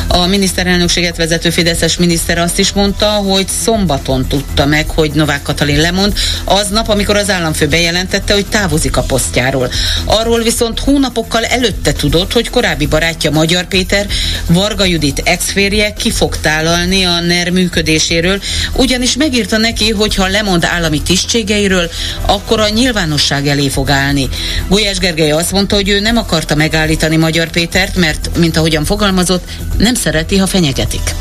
A 0.08 0.25
miniszterelnökséget 0.25 1.17
vezető 1.17 1.49
Fideszes 1.49 1.97
miniszter 1.97 2.38
azt 2.38 2.60
is 2.60 2.71
mondta, 2.71 3.06
hogy 3.06 3.47
szombaton 3.63 4.28
tudta 4.28 4.65
meg, 4.65 4.89
hogy 4.89 5.12
Novák 5.12 5.41
Katalin 5.41 5.80
lemond, 5.80 6.13
aznap, 6.43 6.89
amikor 6.89 7.15
az 7.15 7.30
államfő 7.30 7.67
bejelentette, 7.67 8.34
hogy 8.34 8.45
távozik 8.45 8.97
a 8.97 9.01
posztjáról. 9.01 9.71
Arról 10.06 10.41
viszont 10.41 10.80
hónapokkal 10.80 11.43
előtte 11.43 11.91
tudott, 11.91 12.34
hogy 12.34 12.49
korábbi 12.49 12.86
barátja 12.86 13.32
Magyar 13.32 13.65
Péter, 13.65 14.08
Varga 14.47 14.86
Judit 14.86 15.21
exférje 15.25 15.93
ki 15.93 16.12
fog 16.12 16.38
tálalni 16.38 17.04
a 17.04 17.19
NER 17.19 17.49
működéséről, 17.49 18.41
ugyanis 18.73 19.15
megírta 19.15 19.58
neki, 19.58 19.91
hogy 19.91 20.15
ha 20.15 20.28
lemond 20.28 20.63
állami 20.63 21.01
tisztségeiről, 21.01 21.89
akkor 22.25 22.60
a 22.60 22.69
nyilvánosság 22.69 23.47
elé 23.47 23.69
fog 23.69 23.89
állni. 23.89 24.30
Gulyás 24.67 24.97
Gergely 24.97 25.32
azt 25.32 25.51
mondta, 25.51 25.75
hogy 25.75 25.89
ő 25.89 25.99
nem 25.99 26.17
akarta 26.17 26.56
megállítani 26.56 27.15
Magyar 27.15 27.49
Pétert, 27.49 27.95
mert, 27.95 28.30
mint 28.38 28.58
ahogyan 28.58 28.86
fogalmazott, 28.86 29.43
nem 29.77 29.93
szereti, 29.93 30.37
ha 30.37 30.47
fenyegetik. 30.47 31.15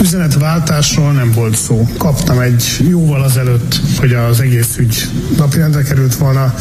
Üzenetváltásról 0.00 1.12
nem 1.12 1.32
volt 1.32 1.56
szó. 1.56 1.88
Kaptam 1.98 2.38
egy 2.38 2.86
jóval 2.88 3.22
azelőtt, 3.22 3.80
hogy 3.98 4.12
az 4.12 4.40
egész 4.40 4.76
ügy 4.76 5.08
napirendre 5.36 5.82
került 5.82 6.14
volna, 6.14 6.54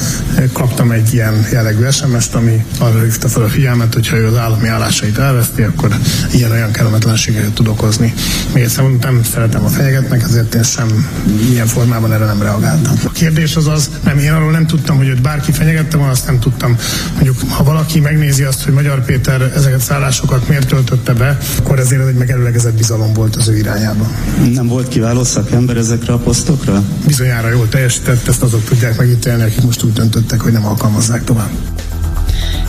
kaptam 0.53 0.91
egy 0.91 1.13
ilyen 1.13 1.47
jellegű 1.51 1.89
SMS-t, 1.89 2.35
ami 2.35 2.65
arra 2.79 3.01
hívta 3.01 3.27
fel 3.27 3.43
a 3.43 3.47
figyelmet, 3.47 3.93
hogy 3.93 4.07
ha 4.07 4.15
ő 4.15 4.27
az 4.27 4.37
állami 4.37 4.67
állásait 4.67 5.17
elveszti, 5.17 5.61
akkor 5.61 5.95
ilyen-olyan 6.31 6.71
kellemetlenséget 6.71 7.53
tud 7.53 7.67
okozni. 7.67 8.13
Még 8.53 8.63
egyszer 8.63 8.83
mondom, 8.83 9.11
nem 9.11 9.23
szeretem 9.23 9.63
a 9.63 9.67
fenyegetnek, 9.67 10.23
ezért 10.23 10.55
én 10.55 10.63
sem 10.63 11.09
ilyen 11.51 11.67
formában 11.67 12.13
erre 12.13 12.25
nem 12.25 12.41
reagáltam. 12.41 12.93
A 13.05 13.11
kérdés 13.11 13.55
az 13.55 13.67
az, 13.67 13.89
nem, 14.03 14.17
én 14.17 14.31
arról 14.31 14.51
nem 14.51 14.67
tudtam, 14.67 14.97
hogy 14.97 15.07
őt 15.07 15.21
bárki 15.21 15.51
fenyegette 15.51 15.97
volna, 15.97 16.11
azt 16.11 16.25
nem 16.25 16.39
tudtam. 16.39 16.77
Mondjuk, 17.13 17.37
ha 17.49 17.63
valaki 17.63 17.99
megnézi 17.99 18.43
azt, 18.43 18.63
hogy 18.63 18.73
Magyar 18.73 19.05
Péter 19.05 19.51
ezeket 19.55 19.79
szállásokat 19.79 20.47
miért 20.47 20.67
töltötte 20.67 21.13
be, 21.13 21.37
akkor 21.57 21.79
ezért 21.79 22.01
ez 22.01 22.07
egy 22.07 22.15
megelőlegezett 22.15 22.73
bizalom 22.73 23.13
volt 23.13 23.24
volt 23.25 23.37
az 23.37 23.47
ő 23.47 23.57
irányába. 23.57 24.07
Nem 24.53 24.67
volt 24.67 24.87
kiváló 24.87 25.23
szakember 25.23 25.77
ezekre 25.77 26.13
a 26.13 26.17
posztokra? 26.17 26.83
Bizonyára 27.05 27.49
jól 27.49 27.69
teljesített, 27.69 28.27
ezt 28.27 28.41
azok 28.41 28.63
tudják 28.63 28.97
megítélni, 28.97 29.43
akik 29.43 29.61
most 29.61 29.83
úgy 29.83 29.93
döntöttek, 29.93 30.41
hogy 30.41 30.51
nem 30.51 30.65
alkalmazzák 30.65 31.23
tovább. 31.23 31.49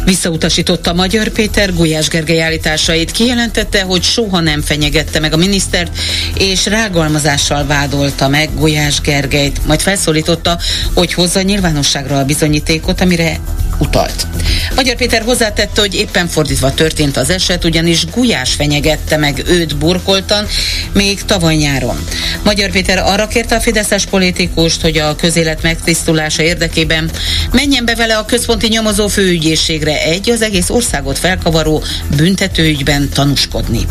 Visszautasította 0.05 0.93
Magyar 0.93 1.29
Péter 1.29 1.75
Gulyás 1.75 2.09
Gergely 2.09 2.43
állításait, 2.43 3.11
kijelentette, 3.11 3.83
hogy 3.83 4.03
soha 4.03 4.41
nem 4.41 4.61
fenyegette 4.61 5.21
meg 5.21 5.33
a 5.33 5.37
minisztert, 5.37 5.99
és 6.39 6.67
rágalmazással 6.67 7.67
vádolta 7.67 8.29
meg 8.29 8.49
Gulyás 8.55 9.01
Gergelyt. 9.01 9.67
Majd 9.67 9.81
felszólította, 9.81 10.59
hogy 10.95 11.13
hozza 11.13 11.43
nyilvánosságra 11.43 12.19
a 12.19 12.25
bizonyítékot, 12.25 13.01
amire 13.01 13.41
utalt. 13.79 14.27
Magyar 14.75 14.97
Péter 14.97 15.23
hozzátette, 15.23 15.81
hogy 15.81 15.95
éppen 15.95 16.29
fordítva 16.29 16.75
történt 16.75 17.17
az 17.17 17.31
eset, 17.31 17.65
ugyanis 17.65 18.07
Gulyás 18.07 18.53
fenyegette 18.53 19.17
meg 19.17 19.43
őt 19.47 19.77
burkoltan 19.77 20.47
még 20.93 21.25
tavaly 21.25 21.55
nyáron. 21.55 22.05
Magyar 22.45 22.71
Péter 22.71 22.99
arra 22.99 23.27
kérte 23.27 23.55
a 23.55 23.61
fideszes 23.61 24.07
politikust, 24.07 24.81
hogy 24.81 24.99
a 24.99 25.17
közélet 25.17 25.63
megtisztulása 25.63 26.43
érdekében 26.43 27.11
menjen 27.53 27.85
be 27.85 27.95
vele 27.95 28.17
a 28.17 28.25
központi 28.25 28.69
nyomozó 28.69 29.09
főügyészségre 29.09 30.03
egy 30.03 30.31
az 30.31 30.43
egész 30.43 30.71
országot 30.71 31.19
felkavaró 31.19 31.83
büntetőügyben 32.17 33.09
tanúskodni. 33.09 33.87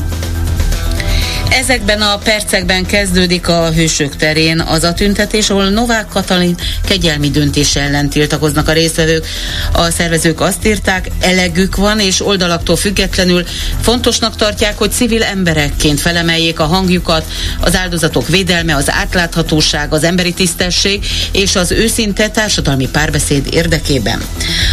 Ezekben 1.49 2.01
a 2.01 2.17
percekben 2.17 2.85
kezdődik 2.85 3.47
a 3.47 3.71
Hősök 3.71 4.15
terén 4.15 4.59
az 4.59 4.83
a 4.83 4.93
tüntetés, 4.93 5.49
ahol 5.49 5.69
Novák 5.69 6.07
Katalin 6.07 6.55
kegyelmi 6.87 7.29
döntése 7.29 7.81
ellen 7.81 8.09
tiltakoznak 8.09 8.67
a 8.67 8.71
résztvevők. 8.71 9.25
A 9.71 9.91
szervezők 9.91 10.41
azt 10.41 10.65
írták, 10.65 11.09
elegük 11.19 11.75
van, 11.75 11.99
és 11.99 12.25
oldalaktól 12.25 12.75
függetlenül 12.75 13.43
fontosnak 13.81 14.35
tartják, 14.35 14.77
hogy 14.77 14.91
civil 14.91 15.23
emberekként 15.23 15.99
felemeljék 15.99 16.59
a 16.59 16.65
hangjukat, 16.65 17.25
az 17.59 17.75
áldozatok 17.75 18.27
védelme, 18.27 18.75
az 18.75 18.89
átláthatóság, 18.91 19.93
az 19.93 20.03
emberi 20.03 20.33
tisztesség 20.33 21.05
és 21.31 21.55
az 21.55 21.71
őszinte 21.71 22.29
társadalmi 22.29 22.87
párbeszéd 22.87 23.47
érdekében. 23.53 24.21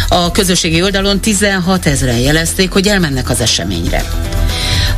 A 0.07 0.31
közösségi 0.31 0.81
oldalon 0.81 1.19
16 1.19 1.85
ezeren 1.85 2.19
jelezték, 2.19 2.71
hogy 2.71 2.87
elmennek 2.87 3.29
az 3.29 3.41
eseményre. 3.41 4.03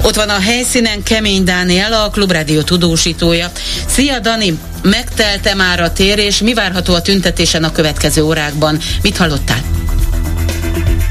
Ott 0.06 0.15
van 0.15 0.30
a 0.30 0.39
helyszínen 0.39 1.04
Kemény 1.04 1.44
Dániel, 1.44 1.94
a 1.94 2.10
Klubrádió 2.10 2.62
tudósítója. 2.62 3.52
Szia 3.88 4.20
Dani, 4.20 4.60
megtelte 4.82 5.54
már 5.54 5.80
a 5.80 5.94
tér, 5.94 6.18
és 6.18 6.41
mi 6.41 6.54
várható 6.54 6.94
a 6.94 7.02
tüntetésen 7.02 7.63
a 7.63 7.72
következő 7.72 8.24
órákban? 8.24 8.80
Mit 9.02 9.18
hallottál? 9.18 9.85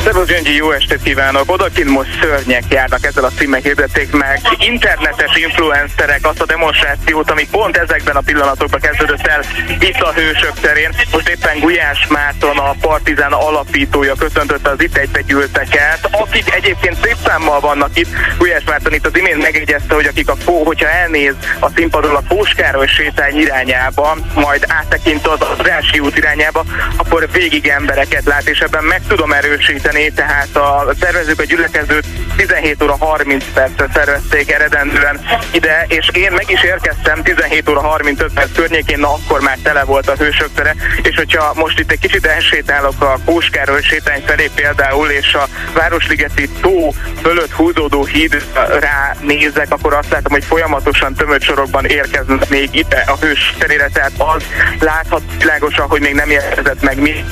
Szervusz 0.04 0.26
Gyöngyi, 0.26 0.54
jó 0.54 0.70
estét 0.70 1.02
kívánok! 1.02 1.52
Odakint 1.52 1.88
most 1.88 2.20
szörnyek 2.20 2.62
járnak, 2.68 3.06
ezzel 3.06 3.24
a 3.24 3.30
címmel 3.38 3.60
hirdették 3.60 4.12
meg. 4.12 4.40
Internetes 4.58 5.36
influencerek 5.36 6.26
azt 6.26 6.40
a 6.40 6.46
demonstrációt, 6.46 7.30
ami 7.30 7.48
pont 7.50 7.76
ezekben 7.76 8.16
a 8.16 8.20
pillanatokban 8.20 8.80
kezdődött 8.80 9.26
el 9.26 9.42
itt 9.80 10.00
a 10.00 10.12
Hősök 10.12 10.60
terén. 10.60 10.94
Most 11.12 11.28
éppen 11.28 11.58
Gulyás 11.60 12.06
Márton, 12.08 12.58
a 12.58 12.74
Partizán 12.80 13.32
alapítója 13.32 14.14
köszöntötte 14.14 14.70
az 14.70 14.82
itt 14.82 14.96
egybegyűlteket, 14.96 16.08
akik 16.10 16.54
egyébként 16.54 16.96
szép 17.02 17.16
számmal 17.26 17.60
vannak 17.60 17.98
itt. 17.98 18.08
Gulyás 18.38 18.64
Márton 18.66 18.92
itt 18.92 19.06
az 19.06 19.18
imént 19.18 19.42
megjegyezte, 19.42 19.94
hogy 19.94 20.06
akik 20.06 20.28
a 20.28 20.36
fó, 20.36 20.64
hogyha 20.64 20.88
elnéz 20.88 21.34
a 21.58 21.68
színpadról 21.74 22.16
a 22.16 22.22
Póskároly 22.28 22.86
sétány 22.86 23.36
irányába, 23.36 24.16
majd 24.34 24.64
áttekint 24.68 25.26
az 25.26 25.38
Rási 25.62 25.98
út 25.98 26.16
irányába, 26.16 26.64
akkor 26.96 27.28
végig 27.32 27.66
embereket 27.66 28.24
lát, 28.24 28.48
és 28.48 28.58
ebben 28.58 28.84
meg 28.84 29.00
tudom 29.08 29.32
erősíteni 29.32 29.93
tartani, 29.94 30.12
tehát 30.12 30.56
a 30.56 30.94
szervezők 31.00 31.40
a 31.40 31.44
gyülekezőt 31.44 32.06
17 32.36 32.82
óra 32.82 32.96
30 32.96 33.44
percre 33.54 33.86
szervezték 33.94 34.52
eredendően 34.52 35.20
ide, 35.52 35.84
és 35.88 36.08
én 36.12 36.32
meg 36.32 36.50
is 36.50 36.62
érkeztem 36.62 37.22
17 37.22 37.68
óra 37.68 37.80
35 37.80 38.32
perc 38.32 38.52
környékén, 38.54 38.98
na 38.98 39.12
akkor 39.12 39.40
már 39.40 39.58
tele 39.62 39.84
volt 39.84 40.08
a 40.08 40.14
hősök 40.14 40.50
tere, 40.54 40.74
és 41.02 41.16
hogyha 41.16 41.52
most 41.54 41.78
itt 41.78 41.90
egy 41.90 41.98
kicsit 41.98 42.26
elsétálok 42.26 43.02
a 43.02 43.18
Kóskáról 43.24 43.80
sétány 43.80 44.22
felé 44.26 44.50
például, 44.54 45.08
és 45.08 45.34
a 45.34 45.48
Városligeti 45.72 46.48
tó 46.60 46.94
fölött 47.22 47.52
húzódó 47.52 48.04
hídra 48.04 49.16
nézek, 49.20 49.72
akkor 49.72 49.94
azt 49.94 50.10
látom, 50.10 50.32
hogy 50.32 50.44
folyamatosan 50.44 51.14
tömött 51.14 51.42
sorokban 51.42 51.84
érkeznek 51.84 52.48
még 52.48 52.68
ide 52.72 53.04
a 53.06 53.16
hős 53.20 53.54
terére, 53.58 53.88
tehát 53.92 54.12
az 54.16 54.44
láthat 54.80 55.22
világosan, 55.38 55.88
hogy 55.88 56.00
még 56.00 56.14
nem 56.14 56.30
érkezett 56.30 56.82
meg 56.82 57.00
mi 57.00 57.24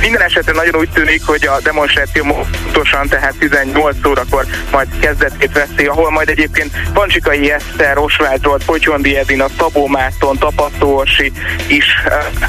Minden 0.00 0.22
esetre 0.22 0.52
nagyon 0.52 0.76
úgy 0.76 0.90
tűnik, 0.90 1.26
hogy 1.26 1.46
a 1.46 1.60
demonstráció 1.60 2.24
pontosan, 2.24 3.08
tehát 3.08 3.34
18 3.38 4.06
órakor 4.06 4.44
majd 4.70 4.88
kezdetét 5.00 5.52
veszi, 5.52 5.86
ahol 5.86 6.10
majd 6.10 6.28
egyébként 6.28 6.72
Pancsikai 6.92 7.50
Eszter, 7.50 7.98
Osvágy 7.98 8.42
Zsolt, 8.42 8.64
Potyondi 8.64 9.16
Edina, 9.16 9.46
Szabó 9.58 9.86
Márton, 9.86 10.38
Tapasztó 10.38 10.96
Orsi 10.96 11.32
is 11.66 11.84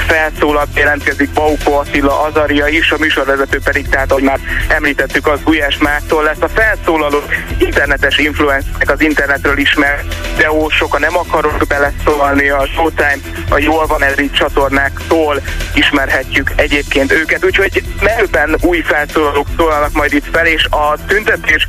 felszólalt, 0.07 0.69
jelentkezik 0.75 1.29
Bauko 1.29 1.71
Attila, 1.71 2.21
Azaria 2.21 2.67
is, 2.67 2.91
a 2.91 2.97
műsorvezető 2.99 3.59
pedig, 3.63 3.89
tehát 3.89 4.11
ahogy 4.11 4.23
már 4.23 4.39
említettük, 4.67 5.27
az 5.27 5.39
Gulyás 5.43 5.77
Mártól 5.77 6.23
lesz. 6.23 6.41
A 6.41 6.47
felszólaló 6.47 7.21
internetes 7.57 8.17
influencerek 8.17 8.89
az 8.91 9.01
internetről 9.01 9.57
ismert 9.57 10.15
videósok, 10.39 10.99
nem 10.99 11.17
akarok 11.17 11.63
beleszólni 11.67 12.49
a 12.49 12.65
Showtime, 12.65 13.17
a 13.49 13.57
Jól 13.57 13.85
van 13.85 14.03
ez 14.03 14.19
így 14.19 14.31
csatornáktól 14.31 15.41
ismerhetjük 15.73 16.51
egyébként 16.55 17.11
őket, 17.11 17.38
úgyhogy 17.45 17.83
merőben 18.01 18.55
új 18.61 18.81
felszólalók 18.81 19.47
szólalnak 19.57 19.91
majd 19.91 20.13
itt 20.13 20.25
fel, 20.31 20.45
és 20.45 20.65
a 20.69 20.97
tüntetés 21.07 21.67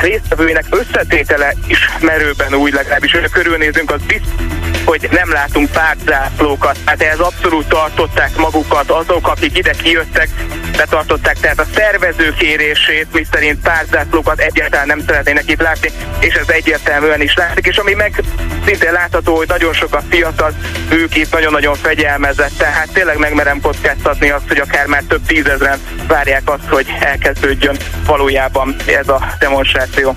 résztvevőinek 0.00 0.64
összetétele 0.70 1.54
is 1.66 1.88
merőben 2.00 2.54
új, 2.54 2.70
legalábbis, 2.70 3.12
hogy 3.12 3.30
körülnézünk, 3.30 3.90
az 3.90 4.00
biztos, 4.06 4.63
hogy 5.00 5.08
nem 5.10 5.32
látunk 5.32 5.70
pártzászlókat. 5.70 6.78
Hát 6.84 7.02
ehhez 7.02 7.18
abszolút 7.18 7.68
tartották 7.68 8.36
magukat 8.36 8.90
azok, 8.90 9.28
akik 9.28 9.58
ide 9.58 9.70
kijöttek, 9.82 10.28
betartották 10.76 11.38
tehát 11.40 11.58
a 11.58 11.66
szervező 11.74 12.34
kérését, 12.38 13.06
miszerint 13.12 13.60
pártzászlókat 13.60 14.40
egyáltalán 14.40 14.86
nem 14.86 15.00
szeretnének 15.06 15.50
itt 15.50 15.60
látni, 15.60 15.90
és 16.20 16.34
ez 16.34 16.48
egyértelműen 16.48 17.20
is 17.20 17.34
látszik, 17.34 17.66
és 17.66 17.76
ami 17.76 17.94
meg 17.94 18.22
szintén 18.64 18.92
látható, 18.92 19.36
hogy 19.36 19.48
nagyon 19.48 19.72
sok 19.72 19.94
a 19.94 20.02
fiatal, 20.10 20.52
ők 20.90 21.16
itt 21.16 21.32
nagyon-nagyon 21.32 21.74
fegyelmezett, 21.74 22.56
tehát 22.58 22.92
tényleg 22.92 23.18
megmerem 23.18 23.60
kockáztatni 23.60 24.30
azt, 24.30 24.48
hogy 24.48 24.58
akár 24.58 24.86
már 24.86 25.02
több 25.08 25.26
tízezren 25.26 25.78
várják 26.06 26.42
azt, 26.44 26.68
hogy 26.68 26.86
elkezdődjön 27.00 27.76
valójában 28.06 28.76
ez 28.86 29.08
a 29.08 29.34
demonstráció. 29.38 30.16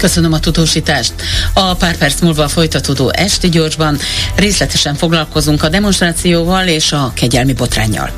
Köszönöm 0.00 0.32
a 0.32 0.40
tudósítást. 0.40 1.12
A 1.52 1.74
pár 1.74 1.96
perc 1.96 2.20
múlva 2.20 2.48
folytatódó 2.48 3.10
Esti 3.10 3.48
Gyorsban 3.48 3.98
részletesen 4.34 4.94
foglalkozunk 4.94 5.62
a 5.62 5.68
demonstrációval 5.68 6.66
és 6.66 6.92
a 6.92 7.12
kegyelmi 7.14 7.52
botrányjal. 7.52 8.10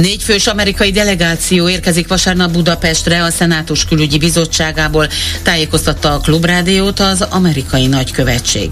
Négy 0.00 0.22
fős 0.22 0.46
amerikai 0.46 0.90
delegáció 0.90 1.68
érkezik 1.68 2.08
vasárnap 2.08 2.50
Budapestre 2.50 3.22
a 3.22 3.30
Szenátus 3.30 3.84
Külügyi 3.84 4.18
Bizottságából, 4.18 5.08
tájékoztatta 5.42 6.12
a 6.12 6.18
Klubrádiót 6.18 7.00
az 7.00 7.20
amerikai 7.20 7.86
nagykövetség. 7.86 8.70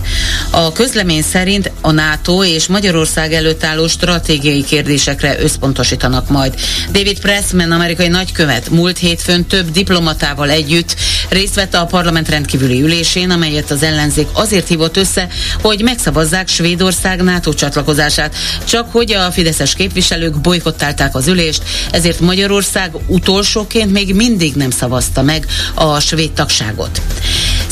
A 0.50 0.72
közlemény 0.72 1.22
szerint 1.22 1.70
a 1.80 1.90
NATO 1.90 2.44
és 2.44 2.66
Magyarország 2.66 3.32
előtt 3.32 3.64
álló 3.64 3.88
stratégiai 3.88 4.64
kérdésekre 4.64 5.40
összpontosítanak 5.40 6.28
majd. 6.28 6.54
David 6.92 7.20
Pressman, 7.20 7.72
amerikai 7.72 8.08
nagykövet, 8.08 8.70
múlt 8.70 8.98
hétfőn 8.98 9.46
több 9.46 9.70
diplomatával 9.70 10.50
együtt 10.50 10.96
részt 11.28 11.54
vett 11.54 11.74
a 11.74 11.86
parlament 11.86 12.28
rendkívüli 12.28 12.82
ülésén, 12.82 13.30
amelyet 13.30 13.70
az 13.70 13.82
ellenzék 13.82 14.28
azért 14.32 14.68
hívott 14.68 14.96
össze, 14.96 15.28
hogy 15.62 15.82
megszavazzák 15.82 16.48
Svédország 16.48 17.22
NATO 17.22 17.52
csatlakozását, 17.52 18.34
csak 18.64 18.92
hogy 18.92 19.12
a 19.12 19.30
fideszes 19.32 19.74
képviselők 19.74 20.40
bolykottálták 20.40 21.16
az 21.18 21.26
ülést, 21.26 21.62
ezért 21.90 22.20
Magyarország 22.20 22.92
utolsóként 23.06 23.92
még 23.92 24.14
mindig 24.14 24.54
nem 24.54 24.70
szavazta 24.70 25.22
meg 25.22 25.46
a 25.74 26.00
svéd 26.00 26.30
tagságot. 26.32 27.00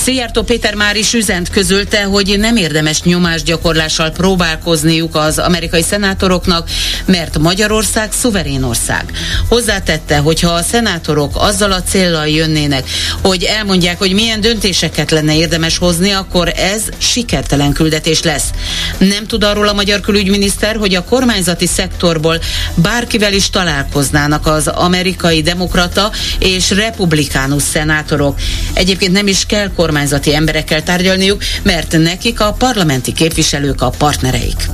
Szijjártó 0.07 0.42
Péter 0.42 0.75
már 0.75 0.97
is 0.97 1.12
üzent 1.12 1.51
közölte, 1.51 2.05
hogy 2.05 2.38
nem 2.38 2.57
érdemes 2.57 3.03
nyomásgyakorlással 3.03 4.11
próbálkozniuk 4.11 5.14
az 5.14 5.38
amerikai 5.38 5.83
szenátoroknak, 5.83 6.69
mert 7.05 7.38
Magyarország 7.38 8.12
szuverén 8.12 8.62
ország. 8.62 9.05
Hozzátette, 9.49 10.19
hogy 10.19 10.40
ha 10.40 10.51
a 10.51 10.62
szenátorok 10.62 11.31
azzal 11.35 11.73
a 11.73 11.83
céllal 11.83 12.29
jönnének, 12.29 12.88
hogy 13.23 13.42
elmondják, 13.42 13.99
hogy 13.99 14.12
milyen 14.12 14.40
döntéseket 14.40 15.11
lenne 15.11 15.37
érdemes 15.37 15.79
hozni, 15.79 16.11
akkor 16.11 16.53
ez 16.57 16.83
sikertelen 16.99 17.73
küldetés 17.73 18.23
lesz. 18.23 18.51
Nem 18.99 19.27
tud 19.27 19.45
arról 19.45 19.69
a 19.69 19.73
magyar 19.73 20.01
külügyminiszter, 20.01 20.77
hogy 20.77 20.95
a 20.95 21.05
kormányzati 21.05 21.66
szektorból 21.66 22.38
bárkivel 22.75 23.33
is 23.33 23.51
találkoznának 23.51 24.47
az 24.47 24.66
amerikai 24.66 25.42
demokrata 25.42 26.11
és 26.38 26.71
republikánus 26.71 27.62
szenátorok. 27.62 28.38
Egyébként 28.73 29.12
nem 29.12 29.27
is 29.27 29.47
kell 29.47 29.71
kormányzati 29.96 30.35
emberekkel 30.35 30.82
tárgyalniuk, 30.82 31.42
mert 31.62 31.98
nekik 31.98 32.40
a 32.40 32.52
parlamenti 32.52 33.12
képviselők 33.12 33.82
a 33.82 33.90
partnereik. 33.90 34.68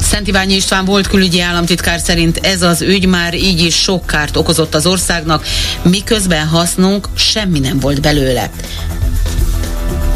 Szent 0.00 0.26
Iványi 0.26 0.54
István 0.54 0.84
volt 0.84 1.08
külügyi 1.08 1.40
államtitkár 1.40 2.00
szerint 2.00 2.36
ez 2.36 2.62
az 2.62 2.82
ügy 2.82 3.06
már 3.06 3.34
így 3.34 3.60
is 3.60 3.74
sok 3.74 4.06
kárt 4.06 4.36
okozott 4.36 4.74
az 4.74 4.86
országnak, 4.86 5.46
miközben 5.82 6.46
hasznunk 6.46 7.08
semmi 7.14 7.58
nem 7.58 7.78
volt 7.80 8.00
belőle 8.00 8.50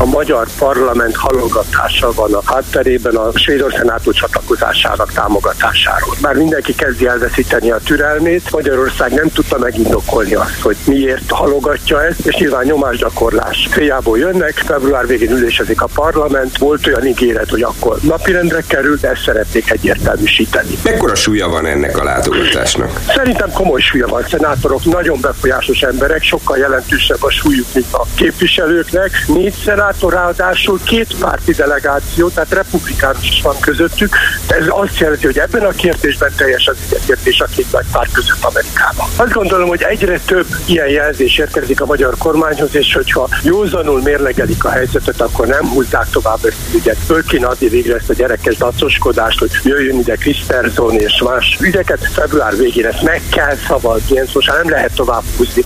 a 0.03 0.07
magyar 0.07 0.47
parlament 0.59 1.17
halogatása 1.17 2.13
van 2.13 2.35
a 2.35 2.43
hátterében 2.45 3.15
a 3.15 3.31
Svédország 3.35 3.85
NATO 3.85 4.13
csatlakozásának 4.13 5.13
támogatásáról. 5.13 6.15
Már 6.21 6.35
mindenki 6.35 6.75
kezdi 6.75 7.07
elveszíteni 7.07 7.71
a 7.71 7.79
türelmét, 7.85 8.51
Magyarország 8.51 9.13
nem 9.13 9.29
tudta 9.29 9.59
megindokolni 9.59 10.35
azt, 10.35 10.61
hogy 10.61 10.77
miért 10.87 11.31
halogatja 11.31 12.05
ezt, 12.05 12.27
és 12.27 12.35
nyilván 12.35 12.65
nyomásgyakorlás 12.65 13.69
céljából 13.73 14.19
jönnek, 14.19 14.63
február 14.67 15.07
végén 15.07 15.31
ülésezik 15.31 15.83
a 15.83 15.89
parlament, 15.95 16.59
volt 16.59 16.87
olyan 16.87 17.07
ígéret, 17.07 17.51
hogy 17.51 17.63
akkor 17.63 17.99
napirendre 18.01 18.63
kerül, 18.67 18.97
de 19.01 19.09
ezt 19.09 19.23
szeretnék 19.23 19.71
egyértelműsíteni. 19.71 20.79
Mekkora 20.85 21.15
súlya 21.15 21.49
van 21.49 21.67
ennek 21.67 21.99
a 21.99 22.05
látogatásnak? 22.05 23.01
Szerintem 23.07 23.53
komoly 23.53 23.81
súlya 23.81 24.07
van. 24.07 24.25
Szenátorok 24.29 24.85
nagyon 24.85 25.19
befolyásos 25.21 25.83
emberek, 25.83 26.23
sokkal 26.23 26.57
jelentősebb 26.59 27.23
a 27.23 27.31
súlyuk, 27.31 27.67
mint 27.75 27.93
a 27.93 28.07
képviselőknek. 28.15 29.11
Négy 29.27 29.55
szenátor 29.65 29.91
ráadásul 30.01 30.81
két 30.85 31.15
párti 31.19 31.53
delegáció, 31.53 32.29
tehát 32.29 32.53
republikánus 32.53 33.29
is 33.29 33.43
van 33.43 33.57
közöttük. 33.61 34.17
Ez 34.49 34.67
azt 34.69 34.99
jelenti, 34.99 35.27
hogy 35.27 35.39
ebben 35.39 35.63
a 35.63 35.71
kérdésben 35.71 36.33
teljes 36.37 36.67
az 36.67 36.77
egyetértés 36.89 37.41
a 37.41 37.45
két 37.45 37.73
nagy 37.73 37.85
párt 37.93 38.13
között 38.13 38.45
Amerikában. 38.45 39.09
Azt 39.17 39.33
gondolom, 39.33 39.69
hogy 39.69 39.83
egyre 39.83 40.19
több 40.19 40.47
ilyen 40.67 40.89
jelzés 40.89 41.39
érkezik 41.39 41.81
a 41.81 41.87
magyar 41.87 42.15
kormányhoz, 42.19 42.75
és 42.75 42.95
hogyha 42.95 43.29
józanul 43.43 44.03
mérlegelik 44.03 44.65
a 44.65 44.71
helyzetet, 44.71 45.21
akkor 45.21 45.47
nem 45.47 45.69
húzzák 45.69 46.11
tovább 46.11 46.45
ezt 46.45 46.57
az 46.69 46.75
ügyet. 46.75 46.99
Föl 47.07 47.25
kéne 47.25 47.47
adni 47.47 47.69
végre 47.69 47.95
ezt 47.95 48.11
a 48.11 48.15
gyerekes 48.15 48.57
dacoskodást, 48.57 49.39
hogy 49.39 49.51
jöjjön 49.63 49.99
ide 49.99 50.15
Kriszterzon 50.15 50.99
és 50.99 51.23
más 51.25 51.59
ügyeket. 51.61 52.09
Február 52.13 52.57
végén 52.57 52.87
ezt 52.87 53.03
meg 53.03 53.23
kell 53.31 53.57
szavazni, 53.67 54.19
ezt 54.19 54.35
most 54.35 54.53
nem 54.53 54.71
lehet 54.71 54.95
tovább 54.95 55.23
húzni. 55.37 55.65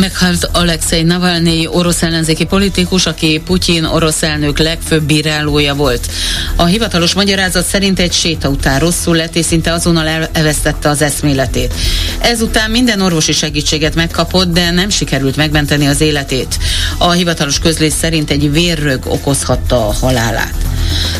Meghalt 0.00 0.48
Alexei 0.52 1.02
Navalnyi, 1.02 1.66
orosz 1.66 2.02
ellenzéki 2.02 2.44
politikus, 2.44 3.06
aki 3.06 3.42
Putyin 3.44 3.84
orosz 3.84 4.22
elnök 4.22 4.58
legfőbb 4.58 5.02
bírálója 5.02 5.74
volt. 5.74 6.10
A 6.56 6.64
hivatalos 6.64 7.14
magyarázat 7.14 7.66
szerint 7.66 7.98
egy 7.98 8.12
séta 8.12 8.48
után 8.48 8.78
rosszul 8.78 9.16
lett, 9.16 9.36
és 9.36 9.44
szinte 9.44 9.72
azonnal 9.72 10.28
elvesztette 10.32 10.88
az 10.88 11.02
eszméletét. 11.02 11.74
Ezután 12.18 12.70
minden 12.70 13.00
orvosi 13.00 13.32
segítséget 13.32 13.94
megkapott, 13.94 14.52
de 14.52 14.70
nem 14.70 14.88
sikerült 14.88 15.36
megmenteni 15.36 15.86
az 15.86 16.00
életét. 16.00 16.58
A 16.98 17.10
hivatalos 17.10 17.58
közlés 17.58 17.92
szerint 17.92 18.30
egy 18.30 18.52
vérrög 18.52 19.06
okozhatta 19.06 19.88
a 19.88 19.92
halálát. 19.92 20.54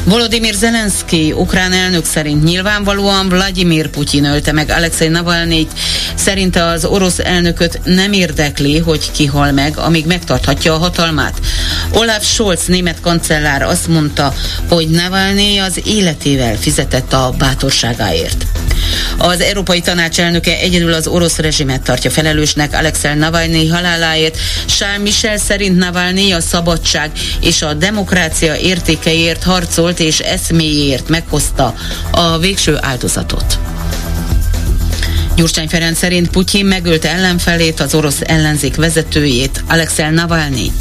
Volodymyr 0.04 0.54
Zelenszky, 0.54 1.32
ukrán 1.32 1.72
elnök 1.72 2.04
szerint 2.04 2.44
nyilvánvalóan 2.44 3.28
Vladimir 3.28 3.88
Putyin 3.88 4.24
ölte 4.24 4.52
meg 4.52 4.70
Alexei 4.70 5.08
Navalnyit. 5.08 5.72
Szerinte 6.14 6.64
az 6.64 6.84
orosz 6.84 7.18
elnököt 7.18 7.80
nem 7.84 8.12
érdekli, 8.12 8.69
hogy 8.78 9.10
kihal 9.10 9.52
meg, 9.52 9.76
amíg 9.76 10.06
megtarthatja 10.06 10.74
a 10.74 10.78
hatalmát. 10.78 11.38
Olaf 11.92 12.24
Scholz, 12.24 12.66
német 12.66 13.00
kancellár 13.00 13.62
azt 13.62 13.88
mondta, 13.88 14.34
hogy 14.68 14.88
Navalnyi 14.88 15.58
az 15.58 15.80
életével 15.84 16.56
fizetett 16.56 17.12
a 17.12 17.34
bátorságáért. 17.38 18.46
Az 19.18 19.40
Európai 19.40 19.80
Tanács 19.80 20.20
elnöke 20.20 20.58
egyedül 20.58 20.92
az 20.92 21.06
orosz 21.06 21.36
rezsimet 21.38 21.82
tartja 21.82 22.10
felelősnek 22.10 22.74
Alexei 22.74 23.14
Navalnyi 23.14 23.68
haláláért. 23.68 24.38
Charles 24.66 25.00
Michel 25.02 25.36
szerint 25.36 25.78
Navalnyi 25.78 26.32
a 26.32 26.40
szabadság 26.40 27.10
és 27.40 27.62
a 27.62 27.74
demokrácia 27.74 28.56
értékeiért 28.56 29.42
harcolt 29.42 30.00
és 30.00 30.18
eszméjéért 30.18 31.08
meghozta 31.08 31.74
a 32.10 32.38
végső 32.38 32.78
áldozatot. 32.80 33.58
Gyurcsány 35.40 35.68
Ferenc 35.68 35.98
szerint 35.98 36.30
Putyin 36.30 36.66
megölte 36.66 37.10
ellenfelét, 37.10 37.80
az 37.80 37.94
orosz 37.94 38.20
ellenzék 38.20 38.76
vezetőjét, 38.76 39.64
Alexei 39.68 40.10
Navalnyi. 40.10 40.72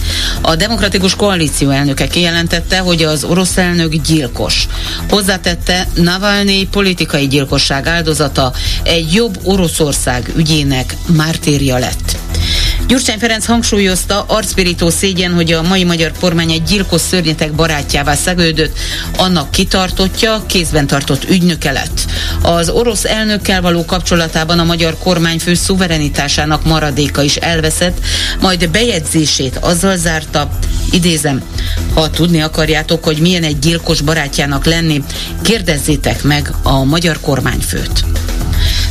A 0.42 0.56
demokratikus 0.56 1.16
koalíció 1.16 1.70
elnöke 1.70 2.08
kijelentette, 2.08 2.80
hogy 2.80 3.04
az 3.04 3.24
orosz 3.24 3.58
elnök 3.58 3.96
gyilkos. 3.96 4.68
Hozzátette, 5.10 5.88
Navalnyi 5.94 6.68
politikai 6.72 7.28
gyilkosság 7.28 7.88
áldozata 7.88 8.54
egy 8.84 9.14
jobb 9.14 9.40
Oroszország 9.44 10.32
ügyének 10.36 10.96
mártírja 11.06 11.78
lett. 11.78 12.18
Gyurcsány 12.88 13.20
Ferenc 13.20 13.46
hangsúlyozta, 13.46 14.26
arcpirító 14.28 14.90
szégyen, 14.90 15.34
hogy 15.34 15.52
a 15.52 15.62
mai 15.62 15.84
magyar 15.84 16.12
kormány 16.20 16.52
egy 16.52 16.64
gyilkos 16.64 17.02
szörnyetek 17.02 17.52
barátjává 17.52 18.16
szegődött, 18.16 18.78
annak 19.18 19.52
kitartottja, 19.52 20.44
kézben 20.46 20.88
tartott 20.88 21.30
ügynöke 21.30 21.72
lett. 21.72 22.06
Az 22.42 22.70
orosz 22.70 23.06
elnökkel 23.06 23.62
való 23.62 23.86
kapcsolatában 23.86 24.60
a 24.60 24.64
magyar 24.64 24.98
kormányfő 24.98 25.54
szuverenitásának 25.54 26.66
maradéka 26.66 27.22
is 27.22 27.36
elveszett, 27.36 27.98
majd 28.42 28.70
bejegyzését 28.70 29.58
azzal 29.58 29.98
zárta, 29.98 30.50
idézem, 30.92 31.42
ha 31.94 32.10
tudni 32.10 32.42
akarjátok, 32.42 33.04
hogy 33.04 33.18
milyen 33.18 33.44
egy 33.44 33.60
gyilkos 33.60 34.02
barátjának 34.02 34.66
lenni, 34.66 35.04
kérdezzétek 35.42 36.24
meg 36.24 36.52
a 36.64 36.84
magyar 36.84 37.20
kormányfőt. 37.20 38.04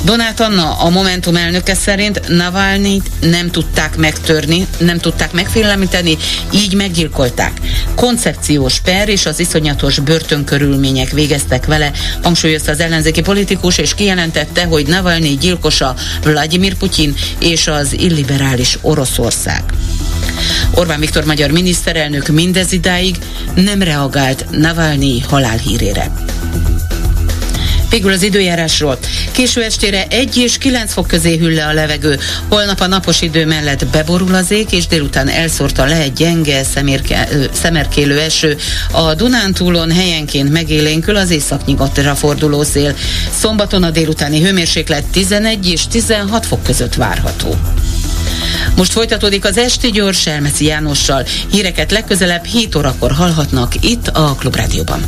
Donát 0.03 0.41
Anna, 0.41 0.73
a 0.73 0.89
Momentum 0.89 1.37
elnöke 1.37 1.75
szerint 1.75 2.29
Navalnyit 2.29 3.11
nem 3.21 3.51
tudták 3.51 3.97
megtörni, 3.97 4.67
nem 4.79 4.99
tudták 4.99 5.33
megfélemlíteni, 5.33 6.17
így 6.51 6.75
meggyilkolták. 6.75 7.53
Koncepciós 7.95 8.81
per 8.81 9.09
és 9.09 9.27
az 9.27 9.41
iszonyatos 9.41 9.99
börtönkörülmények 9.99 11.11
végeztek 11.11 11.67
vele, 11.67 11.91
hangsúlyozta 12.23 12.71
az 12.71 12.81
ellenzéki 12.81 13.21
politikus, 13.21 13.79
és 13.79 13.95
kijelentette, 13.95 14.65
hogy 14.65 14.87
Navalnyi 14.87 15.37
gyilkosa 15.37 15.95
Vladimir 16.23 16.75
Putyin 16.75 17.15
és 17.39 17.67
az 17.67 17.93
illiberális 17.93 18.79
Oroszország. 18.81 19.63
Orbán 20.75 21.01
Viktor 21.01 21.25
magyar 21.25 21.51
miniszterelnök 21.51 22.29
mindez 22.29 22.73
idáig 22.73 23.17
nem 23.55 23.83
reagált 23.83 24.45
Navalnyi 24.51 25.21
halálhírére. 25.21 26.28
Végül 27.91 28.13
az 28.13 28.23
időjárásról. 28.23 28.99
Késő 29.33 29.63
estére 29.63 30.07
1 30.11 30.37
és 30.37 30.59
9 30.59 30.93
fok 30.93 31.07
közé 31.07 31.37
hűl 31.37 31.55
le 31.55 31.67
a 31.67 31.73
levegő. 31.73 32.19
Holnap 32.49 32.81
a 32.81 32.87
napos 32.87 33.21
idő 33.21 33.47
mellett 33.47 33.87
beborul 33.87 34.35
az 34.35 34.51
ég, 34.51 34.67
és 34.71 34.87
délután 34.87 35.29
elszórta 35.29 35.85
le 35.85 35.97
egy 35.97 36.13
gyenge 36.13 36.65
szemérke, 36.65 37.29
szemerkélő 37.53 38.19
eső. 38.19 38.57
A 38.91 39.15
Dunántúlon 39.15 39.91
helyenként 39.91 40.53
megélénkül 40.53 41.17
az 41.17 41.31
északnyugatra 41.31 42.15
forduló 42.15 42.63
szél. 42.63 42.95
Szombaton 43.39 43.83
a 43.83 43.91
délutáni 43.91 44.43
hőmérséklet 44.43 45.05
11 45.05 45.71
és 45.71 45.87
16 45.87 46.47
fok 46.47 46.63
között 46.63 46.95
várható. 46.95 47.55
Most 48.77 48.93
folytatódik 48.93 49.45
az 49.45 49.59
Esti 49.59 49.91
Gyors 49.91 50.27
Elmeci 50.27 50.65
Jánossal. 50.65 51.27
Híreket 51.51 51.91
legközelebb 51.91 52.45
7 52.45 52.75
órakor 52.75 53.13
hallhatnak 53.13 53.75
itt 53.81 54.09
a 54.09 54.35
Klubrádióban. 54.39 55.01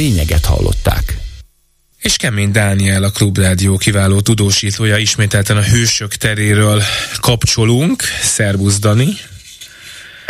Lényeget 0.00 0.44
hallották. 0.44 1.18
És 1.98 2.16
Kemény 2.16 2.50
Dániel, 2.50 3.02
a 3.02 3.10
Klubrádió 3.10 3.76
kiváló 3.76 4.20
tudósítója 4.20 4.96
ismételten 4.96 5.56
a 5.56 5.62
hősök 5.62 6.14
teréről 6.14 6.82
kapcsolunk. 7.20 8.02
Szervusz 8.22 8.78
Dani! 8.78 9.16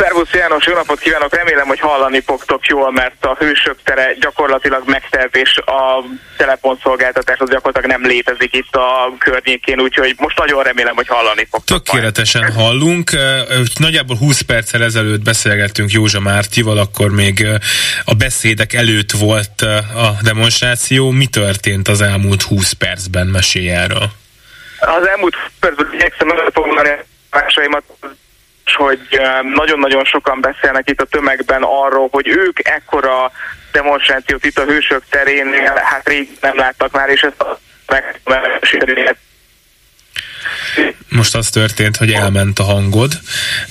Szervusz 0.01 0.31
János, 0.33 0.65
jó 0.65 0.73
napot 0.73 0.99
kívánok! 0.99 1.35
Remélem, 1.35 1.67
hogy 1.67 1.79
hallani 1.79 2.21
fogtok 2.21 2.65
jól, 2.65 2.91
mert 2.91 3.25
a 3.25 3.35
hősök 3.39 3.75
tere 3.83 4.13
gyakorlatilag 4.19 4.83
megtelt, 4.85 5.35
és 5.35 5.57
a 5.57 6.03
telefonszolgáltatás 6.37 7.39
az 7.39 7.49
gyakorlatilag 7.49 7.99
nem 7.99 8.09
létezik 8.09 8.55
itt 8.55 8.75
a 8.75 9.13
környékén, 9.19 9.79
úgyhogy 9.79 10.15
most 10.17 10.37
nagyon 10.37 10.63
remélem, 10.63 10.95
hogy 10.95 11.07
hallani 11.07 11.47
fogtok. 11.51 11.83
Tökéletesen 11.83 12.41
majd. 12.41 12.53
hallunk. 12.53 13.11
Nagyjából 13.79 14.17
20 14.17 14.41
perccel 14.41 14.83
ezelőtt 14.83 15.23
beszélgettünk 15.23 15.91
Józsa 15.91 16.19
Mártival, 16.19 16.77
akkor 16.77 17.11
még 17.11 17.47
a 18.05 18.13
beszédek 18.13 18.73
előtt 18.73 19.11
volt 19.11 19.61
a 19.95 20.11
demonstráció. 20.21 21.09
Mi 21.09 21.25
történt 21.25 21.87
az 21.87 22.01
elmúlt 22.01 22.41
20 22.41 22.71
percben? 22.71 23.27
Mesélj 23.27 23.69
erről. 23.69 24.09
Az 24.79 25.07
elmúlt 25.07 25.35
percben 25.59 25.93
igyekszem 25.93 26.29
összefoglalni 26.37 26.89
hogy 28.91 29.21
nagyon-nagyon 29.53 30.03
sokan 30.03 30.41
beszélnek 30.41 30.89
itt 30.89 31.01
a 31.01 31.05
tömegben 31.05 31.63
arról, 31.63 32.07
hogy 32.11 32.27
ők 32.27 32.67
ekkora 32.67 33.31
demonstrációt 33.71 34.45
itt 34.45 34.57
a 34.57 34.63
hősök 34.63 35.03
terén, 35.09 35.53
hát 35.83 36.07
rég 36.07 36.37
nem 36.41 36.57
láttak 36.57 36.91
már, 36.91 37.09
és 37.09 37.21
ezt 37.21 37.41
a 37.41 37.59
most 41.11 41.35
az 41.35 41.49
történt, 41.49 41.97
hogy 41.97 42.11
elment 42.11 42.59
a 42.59 42.63
hangod. 42.63 43.11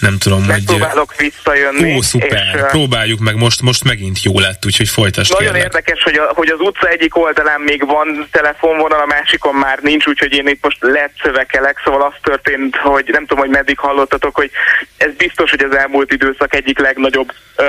Nem 0.00 0.18
tudom, 0.18 0.44
hogy... 0.44 0.64
Próbálok 0.64 1.16
visszajönni. 1.16 1.94
Ó, 1.96 2.00
szuper. 2.00 2.54
És, 2.54 2.60
Próbáljuk 2.68 3.20
meg. 3.20 3.36
Most, 3.36 3.60
most 3.62 3.84
megint 3.84 4.22
jó 4.22 4.38
lett, 4.38 4.66
úgyhogy 4.66 4.88
folytasd 4.88 5.32
Nagyon 5.32 5.52
kérlek. 5.52 5.62
érdekes, 5.62 6.02
hogy, 6.02 6.14
a, 6.14 6.32
hogy 6.34 6.48
az 6.48 6.60
utca 6.60 6.88
egyik 6.88 7.16
oldalán 7.16 7.60
még 7.60 7.86
van 7.86 8.28
telefonvonal, 8.30 9.00
a 9.00 9.06
másikon 9.06 9.54
már 9.54 9.78
nincs, 9.82 10.06
úgyhogy 10.06 10.32
én 10.32 10.48
itt 10.48 10.64
most 10.64 10.78
letszövekelek, 10.80 11.80
szóval 11.84 12.02
az 12.02 12.12
történt, 12.22 12.76
hogy 12.76 13.08
nem 13.12 13.26
tudom, 13.26 13.44
hogy 13.44 13.54
meddig 13.54 13.78
hallottatok, 13.78 14.34
hogy 14.34 14.50
ez 14.96 15.10
biztos, 15.16 15.50
hogy 15.50 15.64
az 15.70 15.76
elmúlt 15.76 16.12
időszak 16.12 16.54
egyik 16.54 16.78
legnagyobb 16.78 17.32
ö, 17.56 17.64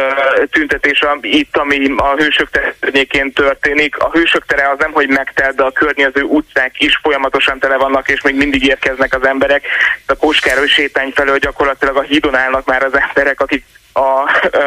tüntetés 0.51 1.03
itt, 1.21 1.57
ami 1.57 1.93
a 1.97 2.15
hősök 2.15 2.49
terén 2.79 3.33
történik. 3.33 3.97
A 3.97 4.09
hősök 4.11 4.45
tere 4.45 4.69
az 4.69 4.77
nem, 4.79 4.91
hogy 4.91 5.07
megtelt, 5.07 5.55
de 5.55 5.63
a 5.63 5.71
környező 5.71 6.21
utcák 6.21 6.75
is 6.77 6.99
folyamatosan 7.01 7.59
tele 7.59 7.77
vannak, 7.77 8.09
és 8.09 8.21
még 8.21 8.35
mindig 8.35 8.65
érkeznek 8.65 9.15
az 9.15 9.25
emberek. 9.27 9.60
A 10.05 10.15
Kóskároly 10.15 10.67
sétány 10.67 11.11
felől 11.15 11.37
gyakorlatilag 11.37 11.97
a 11.97 12.01
hídon 12.01 12.35
állnak 12.35 12.65
már 12.65 12.83
az 12.83 12.97
emberek, 12.97 13.41
akik 13.41 13.63
a 13.93 14.39
ö, 14.51 14.59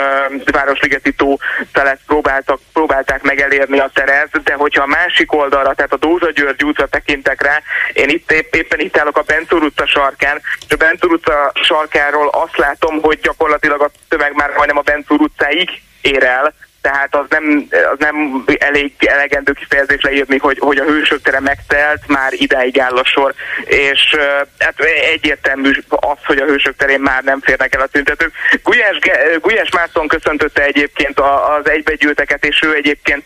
Városligeti 0.44 1.12
tó 1.12 1.38
felett 1.72 2.00
próbáltak, 2.06 2.60
próbálták 2.72 3.22
megelérni 3.22 3.78
a 3.78 3.90
teret, 3.94 4.42
de 4.42 4.54
hogyha 4.54 4.82
a 4.82 4.86
másik 4.86 5.32
oldalra, 5.32 5.74
tehát 5.74 5.92
a 5.92 5.96
Dózsa 5.96 6.30
György 6.30 6.64
útra 6.64 6.86
tekintek 6.86 7.42
rá, 7.42 7.60
én 7.92 8.08
itt 8.08 8.32
épp, 8.32 8.54
éppen 8.54 8.80
itt 8.80 8.98
állok 8.98 9.16
a 9.16 9.22
Bentúr 9.22 9.62
utca 9.62 9.86
sarkán, 9.86 10.40
és 10.66 10.72
a 10.72 10.76
Bentúr 10.76 11.12
utca 11.12 11.52
sarkáról 11.54 12.28
azt 12.28 12.56
látom, 12.56 13.00
hogy 13.00 13.18
gyakorlatilag 13.20 13.82
a 13.82 13.90
tömeg 14.08 14.34
már 14.34 14.50
majdnem 14.56 14.78
a 14.78 14.80
Bentúr 14.80 15.20
utcáig 15.20 15.70
ér 16.00 16.24
el, 16.24 16.54
tehát 16.84 17.14
az 17.14 17.26
nem, 17.28 17.68
az 17.70 17.98
nem 17.98 18.44
elég 18.58 18.92
elegendő 18.98 19.52
kifejezés 19.52 20.02
leírni, 20.02 20.38
hogy, 20.38 20.58
hogy 20.58 20.78
a 20.78 20.84
hősök 20.84 21.22
tere 21.22 21.40
megtelt, 21.40 22.00
már 22.06 22.32
idáig 22.32 22.78
áll 22.78 22.96
a 22.96 23.04
sor, 23.04 23.34
és 23.64 24.16
hát 24.58 24.80
egyértelmű 25.12 25.70
az, 25.88 26.18
hogy 26.24 26.38
a 26.38 26.44
hősök 26.44 26.76
terén 26.76 27.00
már 27.00 27.22
nem 27.22 27.40
férnek 27.40 27.74
el 27.74 27.80
a 27.80 27.86
tüntetők. 27.86 28.32
Gulyás, 28.62 28.98
Gulyás 29.40 29.70
Márton 29.70 30.08
köszöntötte 30.08 30.62
egyébként 30.62 31.20
az 31.20 31.70
egybegyűlteket, 31.70 32.44
és 32.44 32.62
ő 32.62 32.74
egyébként 32.74 33.24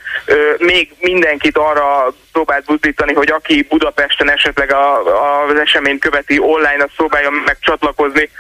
még 0.59 0.91
mindenkit 1.01 1.57
arra 1.57 2.15
próbált 2.33 2.65
buzdítani, 2.65 3.13
hogy 3.13 3.31
aki 3.31 3.67
Budapesten 3.69 4.31
esetleg 4.31 4.73
a, 4.73 5.07
a, 5.07 5.47
az 5.49 5.59
eseményt 5.59 6.01
követi 6.01 6.39
online, 6.39 6.85
az 6.85 6.91
próbáljon 6.97 7.33
meg 7.33 7.57
csatlakozni 7.61 8.31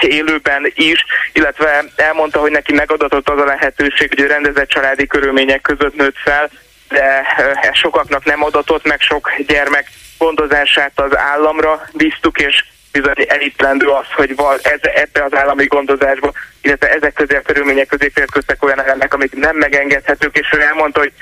élőben 0.00 0.72
is, 0.74 1.04
illetve 1.32 1.84
elmondta, 1.96 2.40
hogy 2.40 2.50
neki 2.50 2.72
megadatott 2.72 3.28
az 3.28 3.38
a 3.38 3.44
lehetőség, 3.44 4.08
hogy 4.08 4.26
rendezett 4.26 4.68
családi 4.68 5.06
körülmények 5.06 5.60
között 5.60 5.96
nőtt 5.96 6.16
fel, 6.24 6.50
de 6.88 7.22
ez 7.62 7.76
sokaknak 7.76 8.24
nem 8.24 8.42
adatott, 8.44 8.84
meg 8.84 9.00
sok 9.00 9.30
gyermek 9.46 9.90
gondozását 10.18 10.92
az 10.94 11.16
államra 11.16 11.82
bíztuk, 11.92 12.38
és 12.38 12.64
bizony 12.92 13.24
elítlendő 13.28 13.86
az, 13.86 14.06
hogy 14.14 14.36
val, 14.36 14.58
ez, 14.62 14.80
ebbe 14.82 15.24
az 15.24 15.34
állami 15.34 15.66
gondozásba, 15.66 16.32
illetve 16.62 16.88
ezek 16.88 17.12
közé 17.12 17.36
a 17.36 17.40
körülmények 17.42 17.86
közé 17.86 18.10
férkőztek 18.14 18.64
olyan 18.64 18.82
elemek, 18.82 19.14
amik 19.14 19.34
nem 19.34 19.56
megengedhetők, 19.56 20.36
és 20.36 20.52
ő 20.52 20.60
elmondta, 20.60 21.00
hogy 21.00 21.12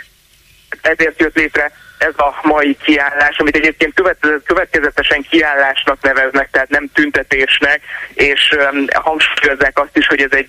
ezért 0.83 1.21
jött 1.21 1.37
létre 1.37 1.73
ez 1.99 2.15
a 2.17 2.39
mai 2.43 2.77
kiállás, 2.83 3.39
amit 3.39 3.57
egyébként 3.57 4.03
következetesen 4.45 5.27
kiállásnak 5.31 6.03
neveznek, 6.03 6.51
tehát 6.51 6.69
nem 6.69 6.91
tüntetésnek, 6.93 7.81
és 8.15 8.57
um, 8.73 8.85
hangsúlyozzák 8.93 9.79
azt 9.79 9.97
is, 9.97 10.07
hogy 10.07 10.21
ez 10.21 10.33
egy 10.33 10.49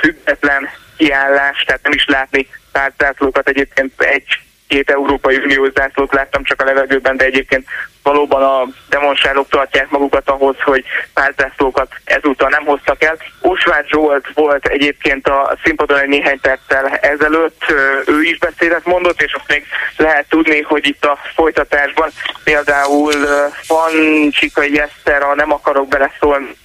független 0.00 0.68
kiállás, 0.96 1.62
tehát 1.62 1.82
nem 1.82 1.92
is 1.92 2.06
látni 2.06 2.48
pártzászlókat 2.72 3.48
egyébként 3.48 4.02
egy 4.02 4.40
két 4.66 4.90
Európai 4.90 5.36
Uniós 5.36 5.72
zászlót 5.74 6.12
láttam 6.12 6.44
csak 6.44 6.60
a 6.60 6.64
levegőben, 6.64 7.16
de 7.16 7.24
egyébként 7.24 7.66
valóban 8.02 8.42
a 8.42 8.66
demonstrálók 8.88 9.48
tartják 9.48 9.90
magukat 9.90 10.28
ahhoz, 10.28 10.56
hogy 10.60 10.84
párzászlókat 11.14 11.94
ezúttal 12.04 12.48
nem 12.48 12.64
hoztak 12.64 13.02
el. 13.02 13.16
Osváth 13.40 13.88
Zsolt 13.88 14.26
volt 14.34 14.66
egyébként 14.66 15.28
a 15.28 15.58
színpadon 15.64 15.98
egy 15.98 16.08
néhány 16.08 16.40
perccel 16.40 16.86
ezelőtt, 16.88 17.64
ő 18.06 18.22
is 18.22 18.38
beszédet 18.38 18.84
mondott, 18.84 19.22
és 19.22 19.32
azt 19.32 19.48
még 19.48 19.64
lehet 19.96 20.28
tudni, 20.28 20.60
hogy 20.60 20.86
itt 20.86 21.04
a 21.04 21.18
folytatásban 21.34 22.10
például 22.44 23.12
Csikai 24.30 24.80
Eszter, 24.80 25.22
a 25.22 25.34
Nem 25.34 25.52
akarok 25.52 25.88
beleszólni 25.88 26.56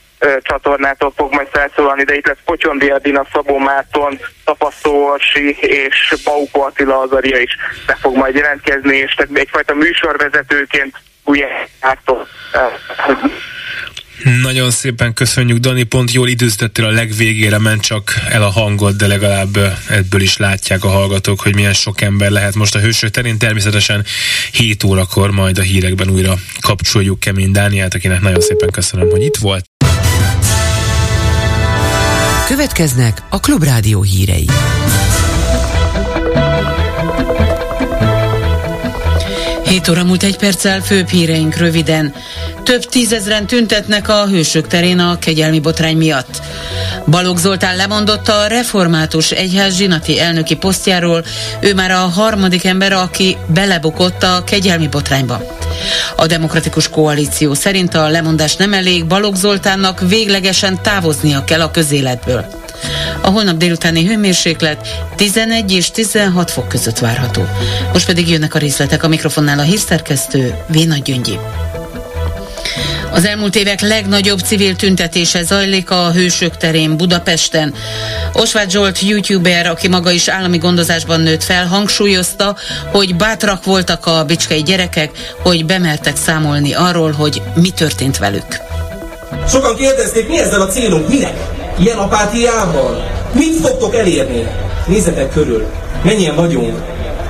csatornától 0.41 1.13
fog 1.15 1.33
majd 1.33 1.47
felszólalni, 1.51 2.03
de 2.03 2.15
itt 2.15 2.27
lesz 2.27 2.37
Potyondi 2.45 2.89
Adina, 2.89 3.25
Szabó 3.33 3.57
Márton, 3.57 4.19
Tapasztó 4.45 5.05
Orsi 5.05 5.57
és 5.59 6.15
Bauko 6.23 6.61
Attila 6.61 6.99
Azaria 6.99 7.37
is 7.37 7.57
be 7.85 7.97
fog 8.01 8.15
majd 8.15 8.35
jelentkezni, 8.35 8.97
és 8.97 9.13
tehát 9.13 9.37
egyfajta 9.37 9.73
műsorvezetőként 9.73 10.95
ugye 11.23 11.45
Nagyon 14.41 14.71
szépen 14.71 15.13
köszönjük, 15.13 15.57
Dani, 15.57 15.83
pont 15.83 16.11
jól 16.11 16.27
időzítettél 16.27 16.85
a 16.85 16.89
legvégére, 16.89 17.57
ment 17.57 17.81
csak 17.81 18.13
el 18.29 18.43
a 18.43 18.49
hangod, 18.49 18.95
de 18.95 19.07
legalább 19.07 19.57
ebből 19.89 20.21
is 20.21 20.37
látják 20.37 20.83
a 20.83 20.89
hallgatók, 20.89 21.41
hogy 21.41 21.55
milyen 21.55 21.73
sok 21.73 22.01
ember 22.01 22.29
lehet 22.29 22.55
most 22.55 22.75
a 22.75 22.79
hősök 22.79 23.09
terén. 23.09 23.37
Természetesen 23.37 24.05
7 24.51 24.83
órakor 24.83 25.31
majd 25.31 25.57
a 25.57 25.61
hírekben 25.61 26.09
újra 26.09 26.33
kapcsoljuk 26.61 27.19
Kemény 27.19 27.51
Dániát, 27.51 27.93
akinek 27.93 28.21
nagyon 28.21 28.41
szépen 28.41 28.69
köszönöm, 28.69 29.09
hogy 29.09 29.23
itt 29.23 29.37
volt. 29.37 29.65
Következnek 32.47 33.21
a 33.29 33.39
Klubrádió 33.39 34.01
hírei. 34.01 34.47
7 39.73 39.89
óra 39.89 40.03
múlt 40.03 40.23
egy 40.23 40.37
perccel 40.37 40.81
főbb 40.81 41.09
híreink 41.09 41.55
röviden. 41.55 42.13
Több 42.63 42.83
tízezren 42.83 43.47
tüntetnek 43.47 44.09
a 44.09 44.27
hősök 44.27 44.67
terén 44.67 44.99
a 44.99 45.19
kegyelmi 45.19 45.59
botrány 45.59 45.97
miatt. 45.97 46.41
Balogh 47.07 47.39
Zoltán 47.39 47.75
lemondott 47.75 48.27
a 48.27 48.47
református 48.47 49.31
egyház 49.31 49.75
zsinati 49.75 50.19
elnöki 50.19 50.55
posztjáról, 50.55 51.23
ő 51.59 51.73
már 51.73 51.91
a 51.91 51.97
harmadik 51.97 52.65
ember, 52.65 52.91
aki 52.91 53.37
belebukott 53.47 54.23
a 54.23 54.43
kegyelmi 54.45 54.87
botrányba. 54.87 55.41
A 56.15 56.25
demokratikus 56.25 56.89
koalíció 56.89 57.53
szerint 57.53 57.93
a 57.93 58.07
lemondás 58.07 58.55
nem 58.55 58.73
elég, 58.73 59.05
Balogh 59.05 59.37
Zoltánnak 59.37 59.99
véglegesen 60.07 60.81
távoznia 60.81 61.43
kell 61.43 61.61
a 61.61 61.71
közéletből. 61.71 62.62
A 63.21 63.29
holnap 63.29 63.57
délutáni 63.57 64.05
hőmérséklet 64.05 64.87
11 65.15 65.71
és 65.71 65.91
16 65.91 66.51
fok 66.51 66.67
között 66.67 66.99
várható. 66.99 67.45
Most 67.93 68.05
pedig 68.05 68.29
jönnek 68.29 68.55
a 68.55 68.59
részletek 68.59 69.03
a 69.03 69.07
mikrofonnál 69.07 69.59
a 69.59 69.61
hírszerkesztő 69.61 70.55
Véna 70.67 70.97
Gyöngyi. 71.03 71.37
Az 73.13 73.25
elmúlt 73.25 73.55
évek 73.55 73.81
legnagyobb 73.81 74.39
civil 74.39 74.75
tüntetése 74.75 75.43
zajlik 75.43 75.89
a 75.89 76.11
Hősök 76.11 76.57
terén 76.57 76.97
Budapesten. 76.97 77.73
Osváth 78.33 78.69
Zsolt 78.69 79.01
youtuber, 79.01 79.67
aki 79.67 79.87
maga 79.87 80.11
is 80.11 80.27
állami 80.27 80.57
gondozásban 80.57 81.21
nőtt 81.21 81.43
fel, 81.43 81.67
hangsúlyozta, 81.67 82.55
hogy 82.91 83.15
bátrak 83.15 83.63
voltak 83.63 84.05
a 84.05 84.23
bicskei 84.23 84.63
gyerekek, 84.63 85.11
hogy 85.41 85.65
bemertek 85.65 86.17
számolni 86.17 86.73
arról, 86.73 87.11
hogy 87.11 87.41
mi 87.55 87.69
történt 87.69 88.17
velük. 88.17 88.57
Sokan 89.47 89.75
kérdezték, 89.75 90.27
mi 90.27 90.39
ezzel 90.39 90.61
a 90.61 90.67
célunk, 90.67 91.09
minek? 91.09 91.62
Ilyen 91.79 91.97
apátiával? 91.97 93.11
Mit 93.31 93.59
fogtok 93.61 93.95
elérni? 93.95 94.47
Nézzetek 94.87 95.31
körül, 95.31 95.65
mennyien 96.03 96.35
vagyunk. 96.35 96.77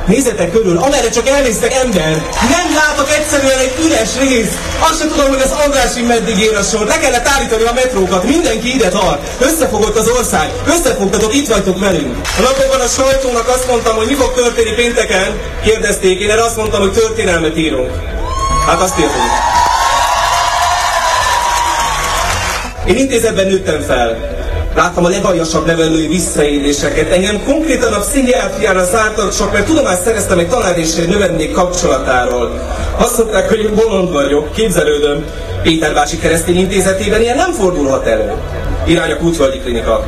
Nézzetek 0.08 0.52
körül, 0.52 0.78
amerre 0.78 1.10
csak 1.10 1.28
elnéztek 1.28 1.74
ember, 1.74 2.12
nem 2.50 2.68
látok 2.76 3.10
egyszerűen 3.18 3.60
egy 3.60 3.74
üres 3.86 4.10
részt. 4.20 4.58
Azt 4.80 5.00
sem 5.00 5.10
tudom, 5.10 5.28
hogy 5.28 5.42
az 5.42 5.52
Andrási 5.66 6.02
meddig 6.02 6.40
ér 6.40 6.56
a 6.56 6.62
sor. 6.62 6.86
Le 6.86 6.98
kellett 7.00 7.28
állítani 7.28 7.64
a 7.64 7.74
metrókat, 7.74 8.24
mindenki 8.24 8.74
ide 8.74 8.90
tart. 8.90 9.42
Összefogott 9.42 9.98
az 9.98 10.08
ország, 10.08 10.52
összefogtatok, 10.68 11.36
itt 11.36 11.48
vagytok 11.48 11.80
velünk. 11.80 12.16
A 12.38 12.42
napokban 12.42 12.80
a 12.80 12.88
sajtónak 12.88 13.48
azt 13.48 13.68
mondtam, 13.68 13.96
hogy 13.96 14.08
mi 14.08 14.14
fog 14.14 14.34
történni 14.34 14.74
pénteken, 14.76 15.40
kérdezték, 15.64 16.20
én 16.20 16.30
erre 16.30 16.44
azt 16.44 16.58
mondtam, 16.58 16.82
hogy 16.82 16.94
történelmet 16.94 17.58
írunk. 17.58 17.92
Hát 18.68 18.82
azt 18.82 19.00
írtunk. 19.00 19.53
Én 22.88 22.96
intézetben 22.96 23.48
nőttem 23.48 23.82
fel. 23.82 24.18
Láttam 24.76 25.06
a 25.06 25.10
legaljasabb 25.10 25.66
levelői 25.66 26.08
visszaéléseket. 26.08 27.12
Engem 27.12 27.44
konkrétan 27.44 27.94
a 27.94 28.00
pszichiátriára 28.00 28.86
zártak 28.86 29.36
csak, 29.38 29.52
mert 29.52 29.66
tudomást 29.66 30.02
szereztem 30.02 30.40
egy 30.40 30.50
tanár 30.50 30.78
és 30.78 30.96
egy 30.96 31.08
növendék 31.08 31.52
kapcsolatáról. 31.52 32.62
Azt 32.98 33.18
mondták, 33.18 33.50
hogy 33.50 33.74
bolond 33.74 34.12
vagyok, 34.12 34.52
képzelődöm. 34.52 35.26
Péter 35.64 35.94
bácsi 35.94 36.18
keresztény 36.18 36.58
intézetében 36.58 37.22
ilyen 37.22 37.38
nem 37.38 37.52
fordulhat 37.52 38.08
elő. 38.08 38.34
Irány 38.86 39.12
a 39.12 39.18
Kútvölgyi 39.18 39.60
Klinika. 39.60 40.06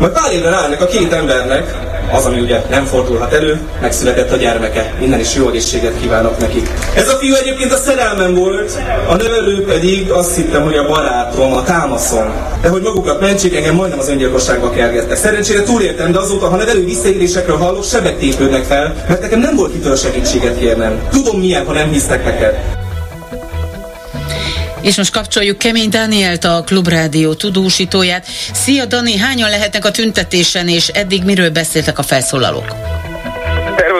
Majd 0.00 0.12
pár 0.12 0.32
évre 0.32 0.50
ráállnak 0.50 0.80
a 0.80 0.86
két 0.86 1.12
embernek, 1.12 1.74
az, 2.12 2.24
ami 2.24 2.40
ugye 2.40 2.62
nem 2.70 2.84
fordulhat 2.84 3.32
elő, 3.32 3.60
megszületett 3.80 4.32
a 4.32 4.36
gyermeke. 4.36 4.94
Innen 5.00 5.20
is 5.20 5.34
jó 5.34 5.48
egészséget 5.48 6.00
kívánok 6.00 6.38
neki. 6.38 6.62
Ez 6.94 7.08
a 7.08 7.16
fiú 7.16 7.34
egyébként 7.34 7.72
a 7.72 7.76
szerelmem 7.76 8.34
volt, 8.34 8.78
a 9.08 9.14
növelő 9.14 9.64
pedig 9.64 10.10
azt 10.10 10.36
hittem, 10.36 10.62
hogy 10.62 10.76
a 10.76 10.86
barátom, 10.86 11.52
a 11.52 11.62
támaszom. 11.62 12.32
De 12.62 12.68
hogy 12.68 12.82
magukat 12.82 13.20
mentsék, 13.20 13.56
engem 13.56 13.74
majdnem 13.74 13.98
az 13.98 14.08
öngyilkosságba 14.08 14.70
kergettek. 14.70 15.16
Szerencsére 15.16 15.62
túléltem, 15.62 16.12
de 16.12 16.18
azóta, 16.18 16.48
ha 16.48 16.56
nevelő 16.56 16.84
visszaélésekről 16.84 17.56
hallok, 17.56 17.84
sebek 17.84 18.18
tépődnek 18.18 18.64
fel, 18.64 19.04
mert 19.08 19.20
nekem 19.20 19.40
nem 19.40 19.56
volt 19.56 19.72
kitől 19.72 19.96
segítséget 19.96 20.58
kérnem. 20.58 21.08
Tudom 21.10 21.38
milyen, 21.38 21.66
ha 21.66 21.72
nem 21.72 21.90
hisztek 21.90 22.24
neked. 22.24 22.83
És 24.84 24.96
most 24.96 25.12
kapcsoljuk 25.12 25.58
Kemény 25.58 25.88
Dánielt, 25.88 26.44
a 26.44 26.62
Klubrádió 26.66 27.34
tudósítóját. 27.34 28.26
Szia 28.52 28.84
Dani, 28.84 29.16
hányan 29.16 29.50
lehetnek 29.50 29.84
a 29.84 29.90
tüntetésen, 29.90 30.68
és 30.68 30.88
eddig 30.88 31.24
miről 31.24 31.50
beszéltek 31.50 31.98
a 31.98 32.02
felszólalók? 32.02 32.74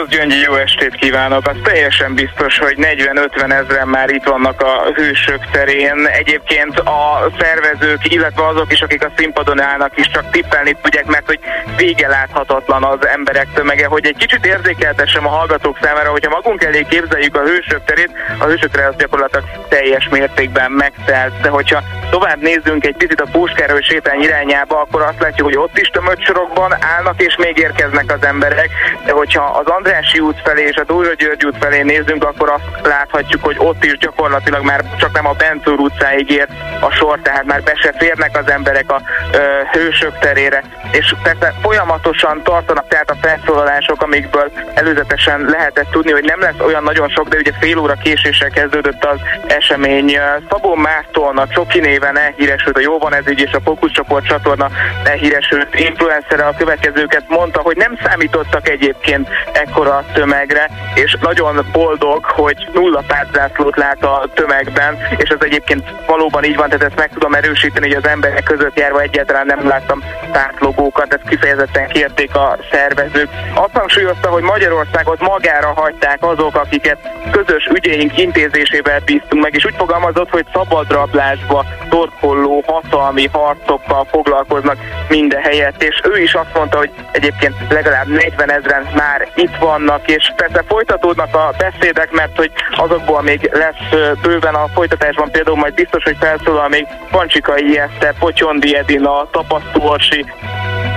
Szervusz 0.05 0.27
Gyöngyi, 0.27 0.43
jó 0.45 0.55
estét 0.55 0.95
kívánok! 0.95 1.47
Az 1.47 1.55
teljesen 1.63 2.13
biztos, 2.13 2.57
hogy 2.57 2.75
40-50 2.77 3.51
ezeren 3.51 3.87
már 3.87 4.09
itt 4.09 4.23
vannak 4.23 4.61
a 4.61 4.91
hősök 4.95 5.49
terén. 5.51 6.07
Egyébként 6.07 6.79
a 6.79 7.31
szervezők, 7.39 8.13
illetve 8.13 8.47
azok 8.47 8.71
is, 8.71 8.81
akik 8.81 9.05
a 9.05 9.11
színpadon 9.15 9.61
állnak 9.61 9.97
is 9.97 10.07
csak 10.07 10.31
tippelni 10.31 10.75
tudják, 10.81 11.05
mert 11.05 11.25
hogy 11.25 11.39
vége 11.77 12.07
láthatatlan 12.07 12.83
az 12.83 13.07
emberek 13.07 13.47
tömege, 13.53 13.85
hogy 13.85 14.05
egy 14.05 14.17
kicsit 14.17 14.45
érzékeltessem 14.45 15.27
a 15.27 15.29
hallgatók 15.29 15.77
számára, 15.81 16.11
hogyha 16.11 16.29
magunk 16.29 16.63
elé 16.63 16.85
képzeljük 16.89 17.35
a 17.35 17.41
hősök 17.41 17.83
terét, 17.85 18.11
a 18.39 18.45
hősök 18.45 18.71
tere 18.71 18.87
az 18.87 18.95
gyakorlatilag 18.97 19.45
teljes 19.69 20.07
mértékben 20.09 20.71
megtelt, 20.71 21.41
de 21.41 21.49
hogyha 21.49 21.83
tovább 22.09 22.41
nézzünk 22.41 22.85
egy 22.85 22.95
picit 22.95 23.21
a 23.21 23.27
Puskáról 23.31 23.81
sétány 23.81 24.21
irányába, 24.21 24.81
akkor 24.81 25.01
azt 25.01 25.19
látjuk, 25.19 25.47
hogy 25.47 25.57
ott 25.57 25.77
is 25.77 25.87
tömött 25.87 26.23
sorokban 26.23 26.75
állnak 26.79 27.21
és 27.21 27.35
még 27.35 27.57
érkeznek 27.57 28.11
az 28.11 28.23
emberek, 28.23 28.69
de 29.05 29.11
hogyha 29.11 29.43
az 29.43 29.65
Andrási 29.65 30.19
út 30.19 30.41
felé 30.43 30.63
és 30.63 30.75
a 30.75 30.83
Dózsa 30.83 31.13
György 31.13 31.45
út 31.45 31.57
felé 31.59 31.81
nézzünk, 31.81 32.23
akkor 32.23 32.49
azt 32.49 32.87
láthatjuk, 32.87 33.43
hogy 33.43 33.55
ott 33.59 33.83
is 33.83 33.97
gyakorlatilag 33.97 34.63
már 34.63 34.83
csak 34.97 35.13
nem 35.13 35.27
a 35.27 35.33
Bentúr 35.33 35.79
utcáig 35.79 36.29
ért 36.29 36.51
a 36.79 36.91
sor, 36.91 37.19
tehát 37.21 37.45
már 37.45 37.63
be 37.63 37.73
se 37.75 37.93
férnek 37.97 38.37
az 38.37 38.49
emberek 38.49 38.91
a 38.91 39.01
ö, 39.31 39.37
hősök 39.71 40.19
terére, 40.19 40.63
és 40.91 41.15
persze 41.23 41.53
folyamatosan 41.61 42.41
tartanak 42.43 42.87
tehát 42.87 43.09
a 43.09 43.15
felszólalások, 43.21 44.01
amikből 44.01 44.51
előzetesen 44.73 45.45
lehetett 45.49 45.89
tudni, 45.91 46.11
hogy 46.11 46.23
nem 46.23 46.39
lesz 46.39 46.59
olyan 46.59 46.83
nagyon 46.83 47.09
sok, 47.09 47.27
de 47.27 47.37
ugye 47.37 47.51
fél 47.59 47.77
óra 47.77 47.93
késéssel 47.93 48.49
kezdődött 48.49 49.05
az 49.05 49.19
esemény. 49.47 50.17
Szabó 50.49 50.75
Márton, 50.75 51.37
a 51.37 51.47
Csoki 51.47 51.79
néven 51.79 52.04
elhíresült, 52.13 52.77
a 52.77 52.79
Jó 52.79 52.97
van 52.97 53.13
ez 53.13 53.29
így, 53.29 53.39
és 53.39 53.51
a 53.51 53.59
Fókusz 53.63 53.91
csoport 53.91 54.25
csatorna 54.25 54.69
elhíresült 55.03 55.79
influencer 55.79 56.39
a 56.39 56.53
következőket 56.57 57.23
mondta, 57.27 57.61
hogy 57.61 57.77
nem 57.77 57.97
számítottak 58.03 58.69
egyébként 58.69 59.29
ekkora 59.53 60.03
tömegre, 60.13 60.69
és 60.95 61.17
nagyon 61.21 61.65
boldog, 61.71 62.25
hogy 62.25 62.67
nulla 62.73 63.03
pártzászlót 63.07 63.77
lát 63.77 64.03
a 64.03 64.27
tömegben, 64.33 64.97
és 65.17 65.29
ez 65.29 65.37
egyébként 65.39 65.83
valóban 66.05 66.43
így 66.43 66.55
van, 66.55 66.69
tehát 66.69 66.83
ezt 66.85 66.95
meg 66.95 67.09
tudom 67.13 67.33
erősíteni, 67.33 67.87
hogy 67.87 68.03
az 68.03 68.09
emberek 68.09 68.43
között 68.43 68.79
járva 68.79 69.01
egyáltalán 69.01 69.45
nem 69.45 69.67
láttam 69.67 70.03
pártlogókat, 70.31 71.13
ezt 71.13 71.27
kifejezetten 71.29 71.87
kérték 71.87 72.35
a 72.35 72.57
szervezők. 72.71 73.29
Azt 73.53 73.73
hangsúlyozta, 73.73 74.29
hogy 74.29 74.43
Magyarországot 74.43 75.19
magára 75.19 75.73
hagyták 75.75 76.17
azok, 76.19 76.55
akiket 76.55 76.97
közös 77.31 77.65
ügyeink 77.65 78.17
intézésével 78.17 78.99
bíztunk 79.05 79.43
meg, 79.43 79.53
és 79.55 79.65
úgy 79.65 79.75
fogalmazott, 79.77 80.29
hogy 80.29 80.45
szabadrablásba 80.53 81.65
torkol 81.91 82.34
torkolló 82.45 82.63
hatalmi 82.65 83.29
harcokkal 83.31 84.05
foglalkoznak 84.11 84.77
minden 85.09 85.41
helyett, 85.41 85.83
és 85.83 86.01
ő 86.03 86.21
is 86.21 86.33
azt 86.33 86.53
mondta, 86.53 86.77
hogy 86.77 86.91
egyébként 87.11 87.55
legalább 87.69 88.07
40 88.07 88.51
ezeren 88.51 88.87
már 88.95 89.27
itt 89.35 89.55
vannak, 89.59 90.07
és 90.07 90.33
persze 90.35 90.63
folytatódnak 90.67 91.35
a 91.35 91.53
beszédek, 91.57 92.11
mert 92.11 92.37
hogy 92.37 92.51
azokból 92.75 93.21
még 93.21 93.49
lesz 93.53 94.15
bőven 94.21 94.55
a 94.55 94.67
folytatásban, 94.73 95.31
például 95.31 95.57
majd 95.57 95.73
biztos, 95.73 96.03
hogy 96.03 96.17
felszólal 96.19 96.67
még 96.69 96.87
Pancsikai 97.11 97.79
Eszter, 97.79 98.13
Potyondi 98.19 98.75
Edina, 98.75 99.27
Tapasztórsi, 99.31 100.25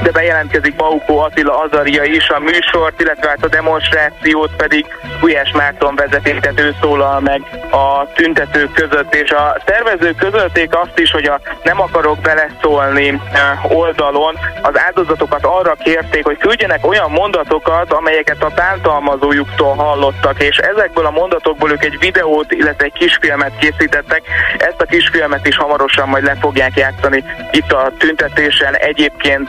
de 0.03 0.11
bejelentkezik 0.11 0.77
Baukó 0.77 1.19
Attila 1.19 1.59
Azaria 1.59 2.03
is 2.03 2.29
a 2.29 2.39
műsort, 2.39 3.01
illetve 3.01 3.29
hát 3.29 3.45
a 3.45 3.49
demonstrációt 3.49 4.51
pedig 4.57 4.87
Gulyás 5.21 5.51
Márton 5.53 5.95
vezetéktető 5.95 6.75
szólal 6.81 7.21
meg 7.21 7.43
a 7.71 8.13
tüntetők 8.15 8.73
között, 8.73 9.15
és 9.15 9.31
a 9.31 9.57
szervezők 9.67 10.17
közölték 10.17 10.75
azt 10.75 10.99
is, 10.99 11.11
hogy 11.11 11.25
a 11.25 11.38
nem 11.63 11.81
akarok 11.81 12.19
beleszólni 12.19 13.21
oldalon 13.69 14.39
az 14.63 14.79
áldozatokat 14.79 15.45
arra 15.45 15.75
kérték, 15.85 16.25
hogy 16.25 16.39
küldjenek 16.39 16.87
olyan 16.87 17.11
mondatokat, 17.11 17.93
amelyeket 17.93 18.43
a 18.43 18.53
bántalmazójuktól 18.55 19.75
hallottak, 19.75 20.43
és 20.43 20.57
ezekből 20.57 21.07
a 21.07 21.11
mondatokból 21.11 21.71
ők 21.71 21.85
egy 21.85 21.99
videót, 21.99 22.53
illetve 22.53 22.85
egy 22.85 22.93
kisfilmet 22.93 23.53
készítettek. 23.59 24.23
Ezt 24.59 24.81
a 24.81 24.85
kisfilmet 24.85 25.47
is 25.47 25.57
hamarosan 25.57 26.09
majd 26.09 26.25
le 26.25 26.37
fogják 26.41 26.77
játszani 26.77 27.25
itt 27.51 27.73
a 27.73 27.91
tüntetésen. 27.99 28.77
Egyébként 28.77 29.49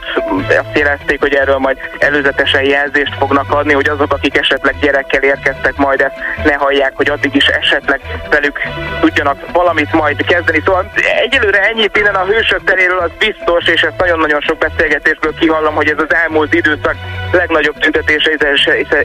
azt 0.50 0.78
jelezték, 0.78 1.20
hogy 1.20 1.34
erről 1.34 1.58
majd 1.58 1.78
előzetesen 2.00 2.64
jelzést 2.64 3.16
fognak 3.18 3.52
adni, 3.52 3.74
hogy 3.74 3.90
azok, 3.90 4.14
akik 4.14 4.38
esetleg 4.38 4.76
gyerekkel 4.80 5.22
érkeztek, 5.22 5.76
majd 5.76 6.02
ezt 6.02 6.16
ne 6.44 6.54
hallják, 6.54 6.92
hogy 6.96 7.10
addig 7.10 7.36
is 7.36 7.46
esetleg 7.46 8.02
velük 8.30 8.60
tudjanak 9.00 9.52
valamit 9.52 9.92
majd 9.92 10.26
kezdeni. 10.26 10.62
Szóval 10.66 10.92
egyelőre 11.22 11.60
ennyi 11.60 11.79
innen 11.98 12.16
a 12.16 12.26
hősök 12.26 12.64
teréről 12.64 13.00
az 13.00 13.12
biztos, 13.20 13.66
és 13.68 13.82
ezt 13.82 13.98
nagyon-nagyon 13.98 14.42
sok 14.42 14.58
beszélgetésből 14.58 15.34
kihallom, 15.34 15.76
hogy 15.76 15.88
ez 15.88 15.98
az 15.98 16.14
elmúlt 16.14 16.54
időszak 16.54 16.96
legnagyobb 17.32 17.78
tüntetése, 17.80 18.32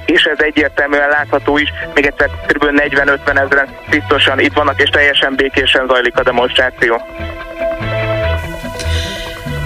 és 0.07 0.23
ez 0.23 0.39
egyértelműen 0.39 1.09
látható 1.09 1.59
is. 1.59 1.69
Még 1.95 2.07
egyszer 2.07 2.31
kb. 2.47 2.65
40-50 2.65 3.29
ezeren 3.29 3.69
biztosan 3.91 4.41
itt 4.41 4.53
vannak, 4.53 4.83
és 4.83 4.91
teljesen 4.91 5.35
békésen 5.35 5.87
zajlik 5.87 6.19
a 6.19 6.23
demonstráció. 6.23 7.03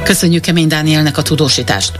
Köszönjük 0.04 0.42
Kemény 0.42 0.68
Dánielnek 0.68 1.16
a 1.16 1.22
tudósítást. 1.22 1.92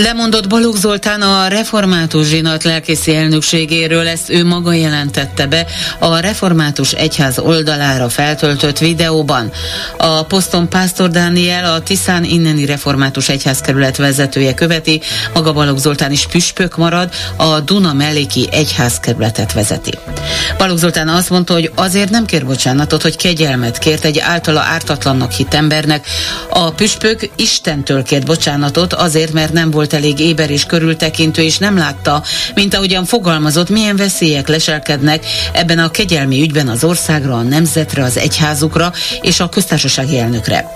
Lemondott 0.00 0.48
Balogh 0.48 0.76
Zoltán 0.76 1.22
a 1.22 1.48
református 1.48 2.26
zsinat 2.26 2.64
lelkészi 2.64 3.14
elnökségéről, 3.14 4.08
ezt 4.08 4.30
ő 4.30 4.44
maga 4.44 4.72
jelentette 4.72 5.46
be 5.46 5.66
a 5.98 6.18
református 6.18 6.92
egyház 6.92 7.38
oldalára 7.38 8.08
feltöltött 8.08 8.78
videóban. 8.78 9.52
A 9.96 10.22
poszton 10.22 10.68
Pásztor 10.68 11.10
Dániel, 11.10 11.72
a 11.72 11.80
Tiszán 11.82 12.24
inneni 12.24 12.64
református 12.64 13.28
egyházkerület 13.28 13.96
vezetője 13.96 14.54
követi, 14.54 15.00
maga 15.34 15.52
Balogh 15.52 15.80
Zoltán 15.80 16.12
is 16.12 16.26
püspök 16.26 16.76
marad, 16.76 17.12
a 17.36 17.60
Duna 17.60 17.92
melléki 17.92 18.48
egyházkerületet 18.50 19.52
vezeti. 19.52 19.92
Balogh 20.58 20.80
Zoltán 20.80 21.08
azt 21.08 21.30
mondta, 21.30 21.52
hogy 21.52 21.70
azért 21.74 22.10
nem 22.10 22.24
kér 22.24 22.46
bocsánatot, 22.46 23.02
hogy 23.02 23.16
kegyelmet 23.16 23.78
kért 23.78 24.04
egy 24.04 24.18
általa 24.18 24.60
ártatlannak 24.60 25.32
hit 25.32 25.54
embernek. 25.54 26.06
A 26.50 26.70
püspök 26.70 27.30
Istentől 27.36 28.02
kért 28.02 28.26
bocsánatot 28.26 28.92
azért, 28.92 29.32
mert 29.32 29.52
nem 29.52 29.70
volt 29.70 29.86
volt 29.90 30.04
elég 30.04 30.18
éber 30.18 30.50
és 30.50 30.64
körültekintő, 30.64 31.42
és 31.42 31.58
nem 31.58 31.76
látta, 31.76 32.22
mint 32.54 32.74
ahogyan 32.74 33.04
fogalmazott, 33.04 33.68
milyen 33.68 33.96
veszélyek 33.96 34.48
leselkednek 34.48 35.26
ebben 35.52 35.78
a 35.78 35.90
kegyelmi 35.90 36.40
ügyben 36.40 36.68
az 36.68 36.84
országra, 36.84 37.34
a 37.34 37.42
nemzetre, 37.42 38.02
az 38.02 38.16
egyházukra 38.16 38.92
és 39.20 39.40
a 39.40 39.48
köztársasági 39.48 40.18
elnökre. 40.18 40.72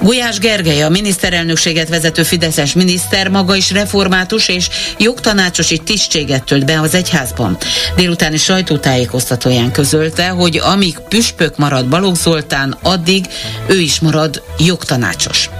Gulyás 0.00 0.38
Gergely, 0.38 0.82
a 0.82 0.88
miniszterelnökséget 0.88 1.88
vezető 1.88 2.22
Fideszes 2.22 2.72
miniszter, 2.72 3.28
maga 3.28 3.54
is 3.54 3.70
református 3.70 4.48
és 4.48 4.68
jogtanácsosi 4.98 5.78
tisztséget 5.78 6.44
tölt 6.44 6.66
be 6.66 6.80
az 6.80 6.94
egyházban. 6.94 7.58
Délutáni 7.96 8.36
sajtótájékoztatóján 8.36 9.72
közölte, 9.72 10.28
hogy 10.28 10.56
amíg 10.56 10.98
püspök 11.08 11.56
marad 11.56 11.88
Balogh 11.88 12.18
Zoltán, 12.18 12.76
addig 12.82 13.24
ő 13.66 13.80
is 13.80 14.00
marad 14.00 14.42
jogtanácsos. 14.58 15.50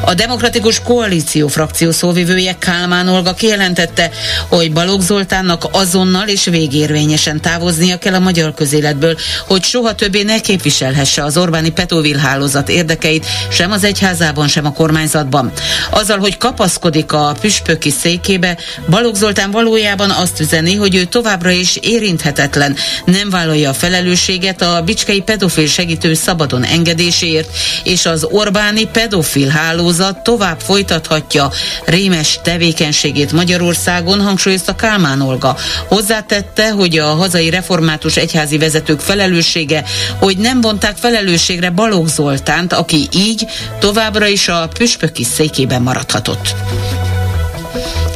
A 0.00 0.14
Demokratikus 0.14 0.80
Koalíció 0.80 1.48
frakció 1.48 1.90
szóvivője 1.90 2.56
Kálmán 2.58 3.08
Olga 3.08 3.34
kijelentette, 3.34 4.10
hogy 4.48 4.72
Balogh 4.72 5.02
Zoltánnak 5.02 5.64
azonnal 5.72 6.28
és 6.28 6.44
végérvényesen 6.44 7.40
távoznia 7.40 7.98
kell 7.98 8.14
a 8.14 8.18
magyar 8.18 8.54
közéletből, 8.54 9.16
hogy 9.46 9.64
soha 9.64 9.94
többé 9.94 10.22
ne 10.22 10.40
képviselhesse 10.40 11.24
az 11.24 11.36
Orbáni 11.36 11.70
Petóvil 11.70 12.16
hálózat 12.16 12.68
érdekeit 12.68 13.26
sem 13.50 13.70
az 13.70 13.84
egyházában, 13.84 14.48
sem 14.48 14.66
a 14.66 14.72
kormányzatban. 14.72 15.52
Azzal, 15.90 16.18
hogy 16.18 16.36
kapaszkodik 16.36 17.12
a 17.12 17.36
püspöki 17.40 17.90
székébe, 17.90 18.58
Balogh 18.90 19.16
Zoltán 19.18 19.50
valójában 19.50 20.10
azt 20.10 20.40
üzeni, 20.40 20.74
hogy 20.74 20.94
ő 20.94 21.04
továbbra 21.04 21.50
is 21.50 21.76
érinthetetlen, 21.76 22.76
nem 23.04 23.30
vállalja 23.30 23.70
a 23.70 23.74
felelősséget 23.74 24.62
a 24.62 24.82
bicskei 24.84 25.20
pedofil 25.20 25.66
segítő 25.66 26.14
szabadon 26.14 26.64
engedéséért, 26.64 27.48
és 27.84 28.06
az 28.06 28.26
Orbáni 28.30 28.84
pedofil 28.84 29.48
hálózat 29.82 30.22
tovább 30.22 30.60
folytathatja 30.60 31.50
rémes 31.84 32.40
tevékenységét 32.42 33.32
Magyarországon, 33.32 34.20
hangsúlyozta 34.20 34.74
Kálmán 34.74 35.20
Olga. 35.20 35.56
Hozzátette, 35.88 36.70
hogy 36.70 36.98
a 36.98 37.06
hazai 37.06 37.50
református 37.50 38.16
egyházi 38.16 38.58
vezetők 38.58 39.00
felelőssége, 39.00 39.84
hogy 40.18 40.38
nem 40.38 40.60
vonták 40.60 40.96
felelősségre 40.96 41.70
Balogh 41.70 42.08
Zoltánt, 42.08 42.72
aki 42.72 43.08
így 43.14 43.46
továbbra 43.78 44.26
is 44.26 44.48
a 44.48 44.68
püspöki 44.74 45.24
székében 45.24 45.82
maradhatott. 45.82 46.54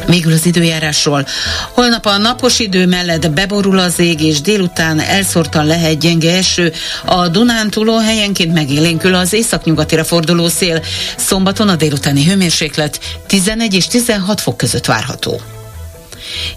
Végül 0.07 0.31
az 0.33 0.45
időjárásról. 0.45 1.25
Holnap 1.73 2.05
a 2.05 2.17
napos 2.17 2.59
idő 2.59 2.85
mellett 2.85 3.31
beborul 3.31 3.79
az 3.79 3.99
ég, 3.99 4.21
és 4.21 4.41
délután 4.41 4.99
elszórtan 4.99 5.65
lehet 5.65 5.99
gyenge 5.99 6.35
eső. 6.35 6.73
A 7.05 7.27
Dunán 7.27 7.69
túló 7.69 7.97
helyenként 7.97 8.53
megélénkül 8.53 9.15
az 9.15 9.33
északnyugatira 9.33 10.03
forduló 10.03 10.47
szél. 10.47 10.83
Szombaton 11.17 11.69
a 11.69 11.75
délutáni 11.75 12.25
hőmérséklet 12.25 12.99
11 13.27 13.73
és 13.73 13.87
16 13.87 14.41
fok 14.41 14.57
között 14.57 14.85
várható. 14.85 15.41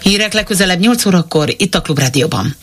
Hírek 0.02 0.32
legközelebb 0.32 0.80
8 0.80 1.06
órakor 1.06 1.54
itt 1.56 1.74
a 1.74 1.80
Klubrádióban. 1.80 2.56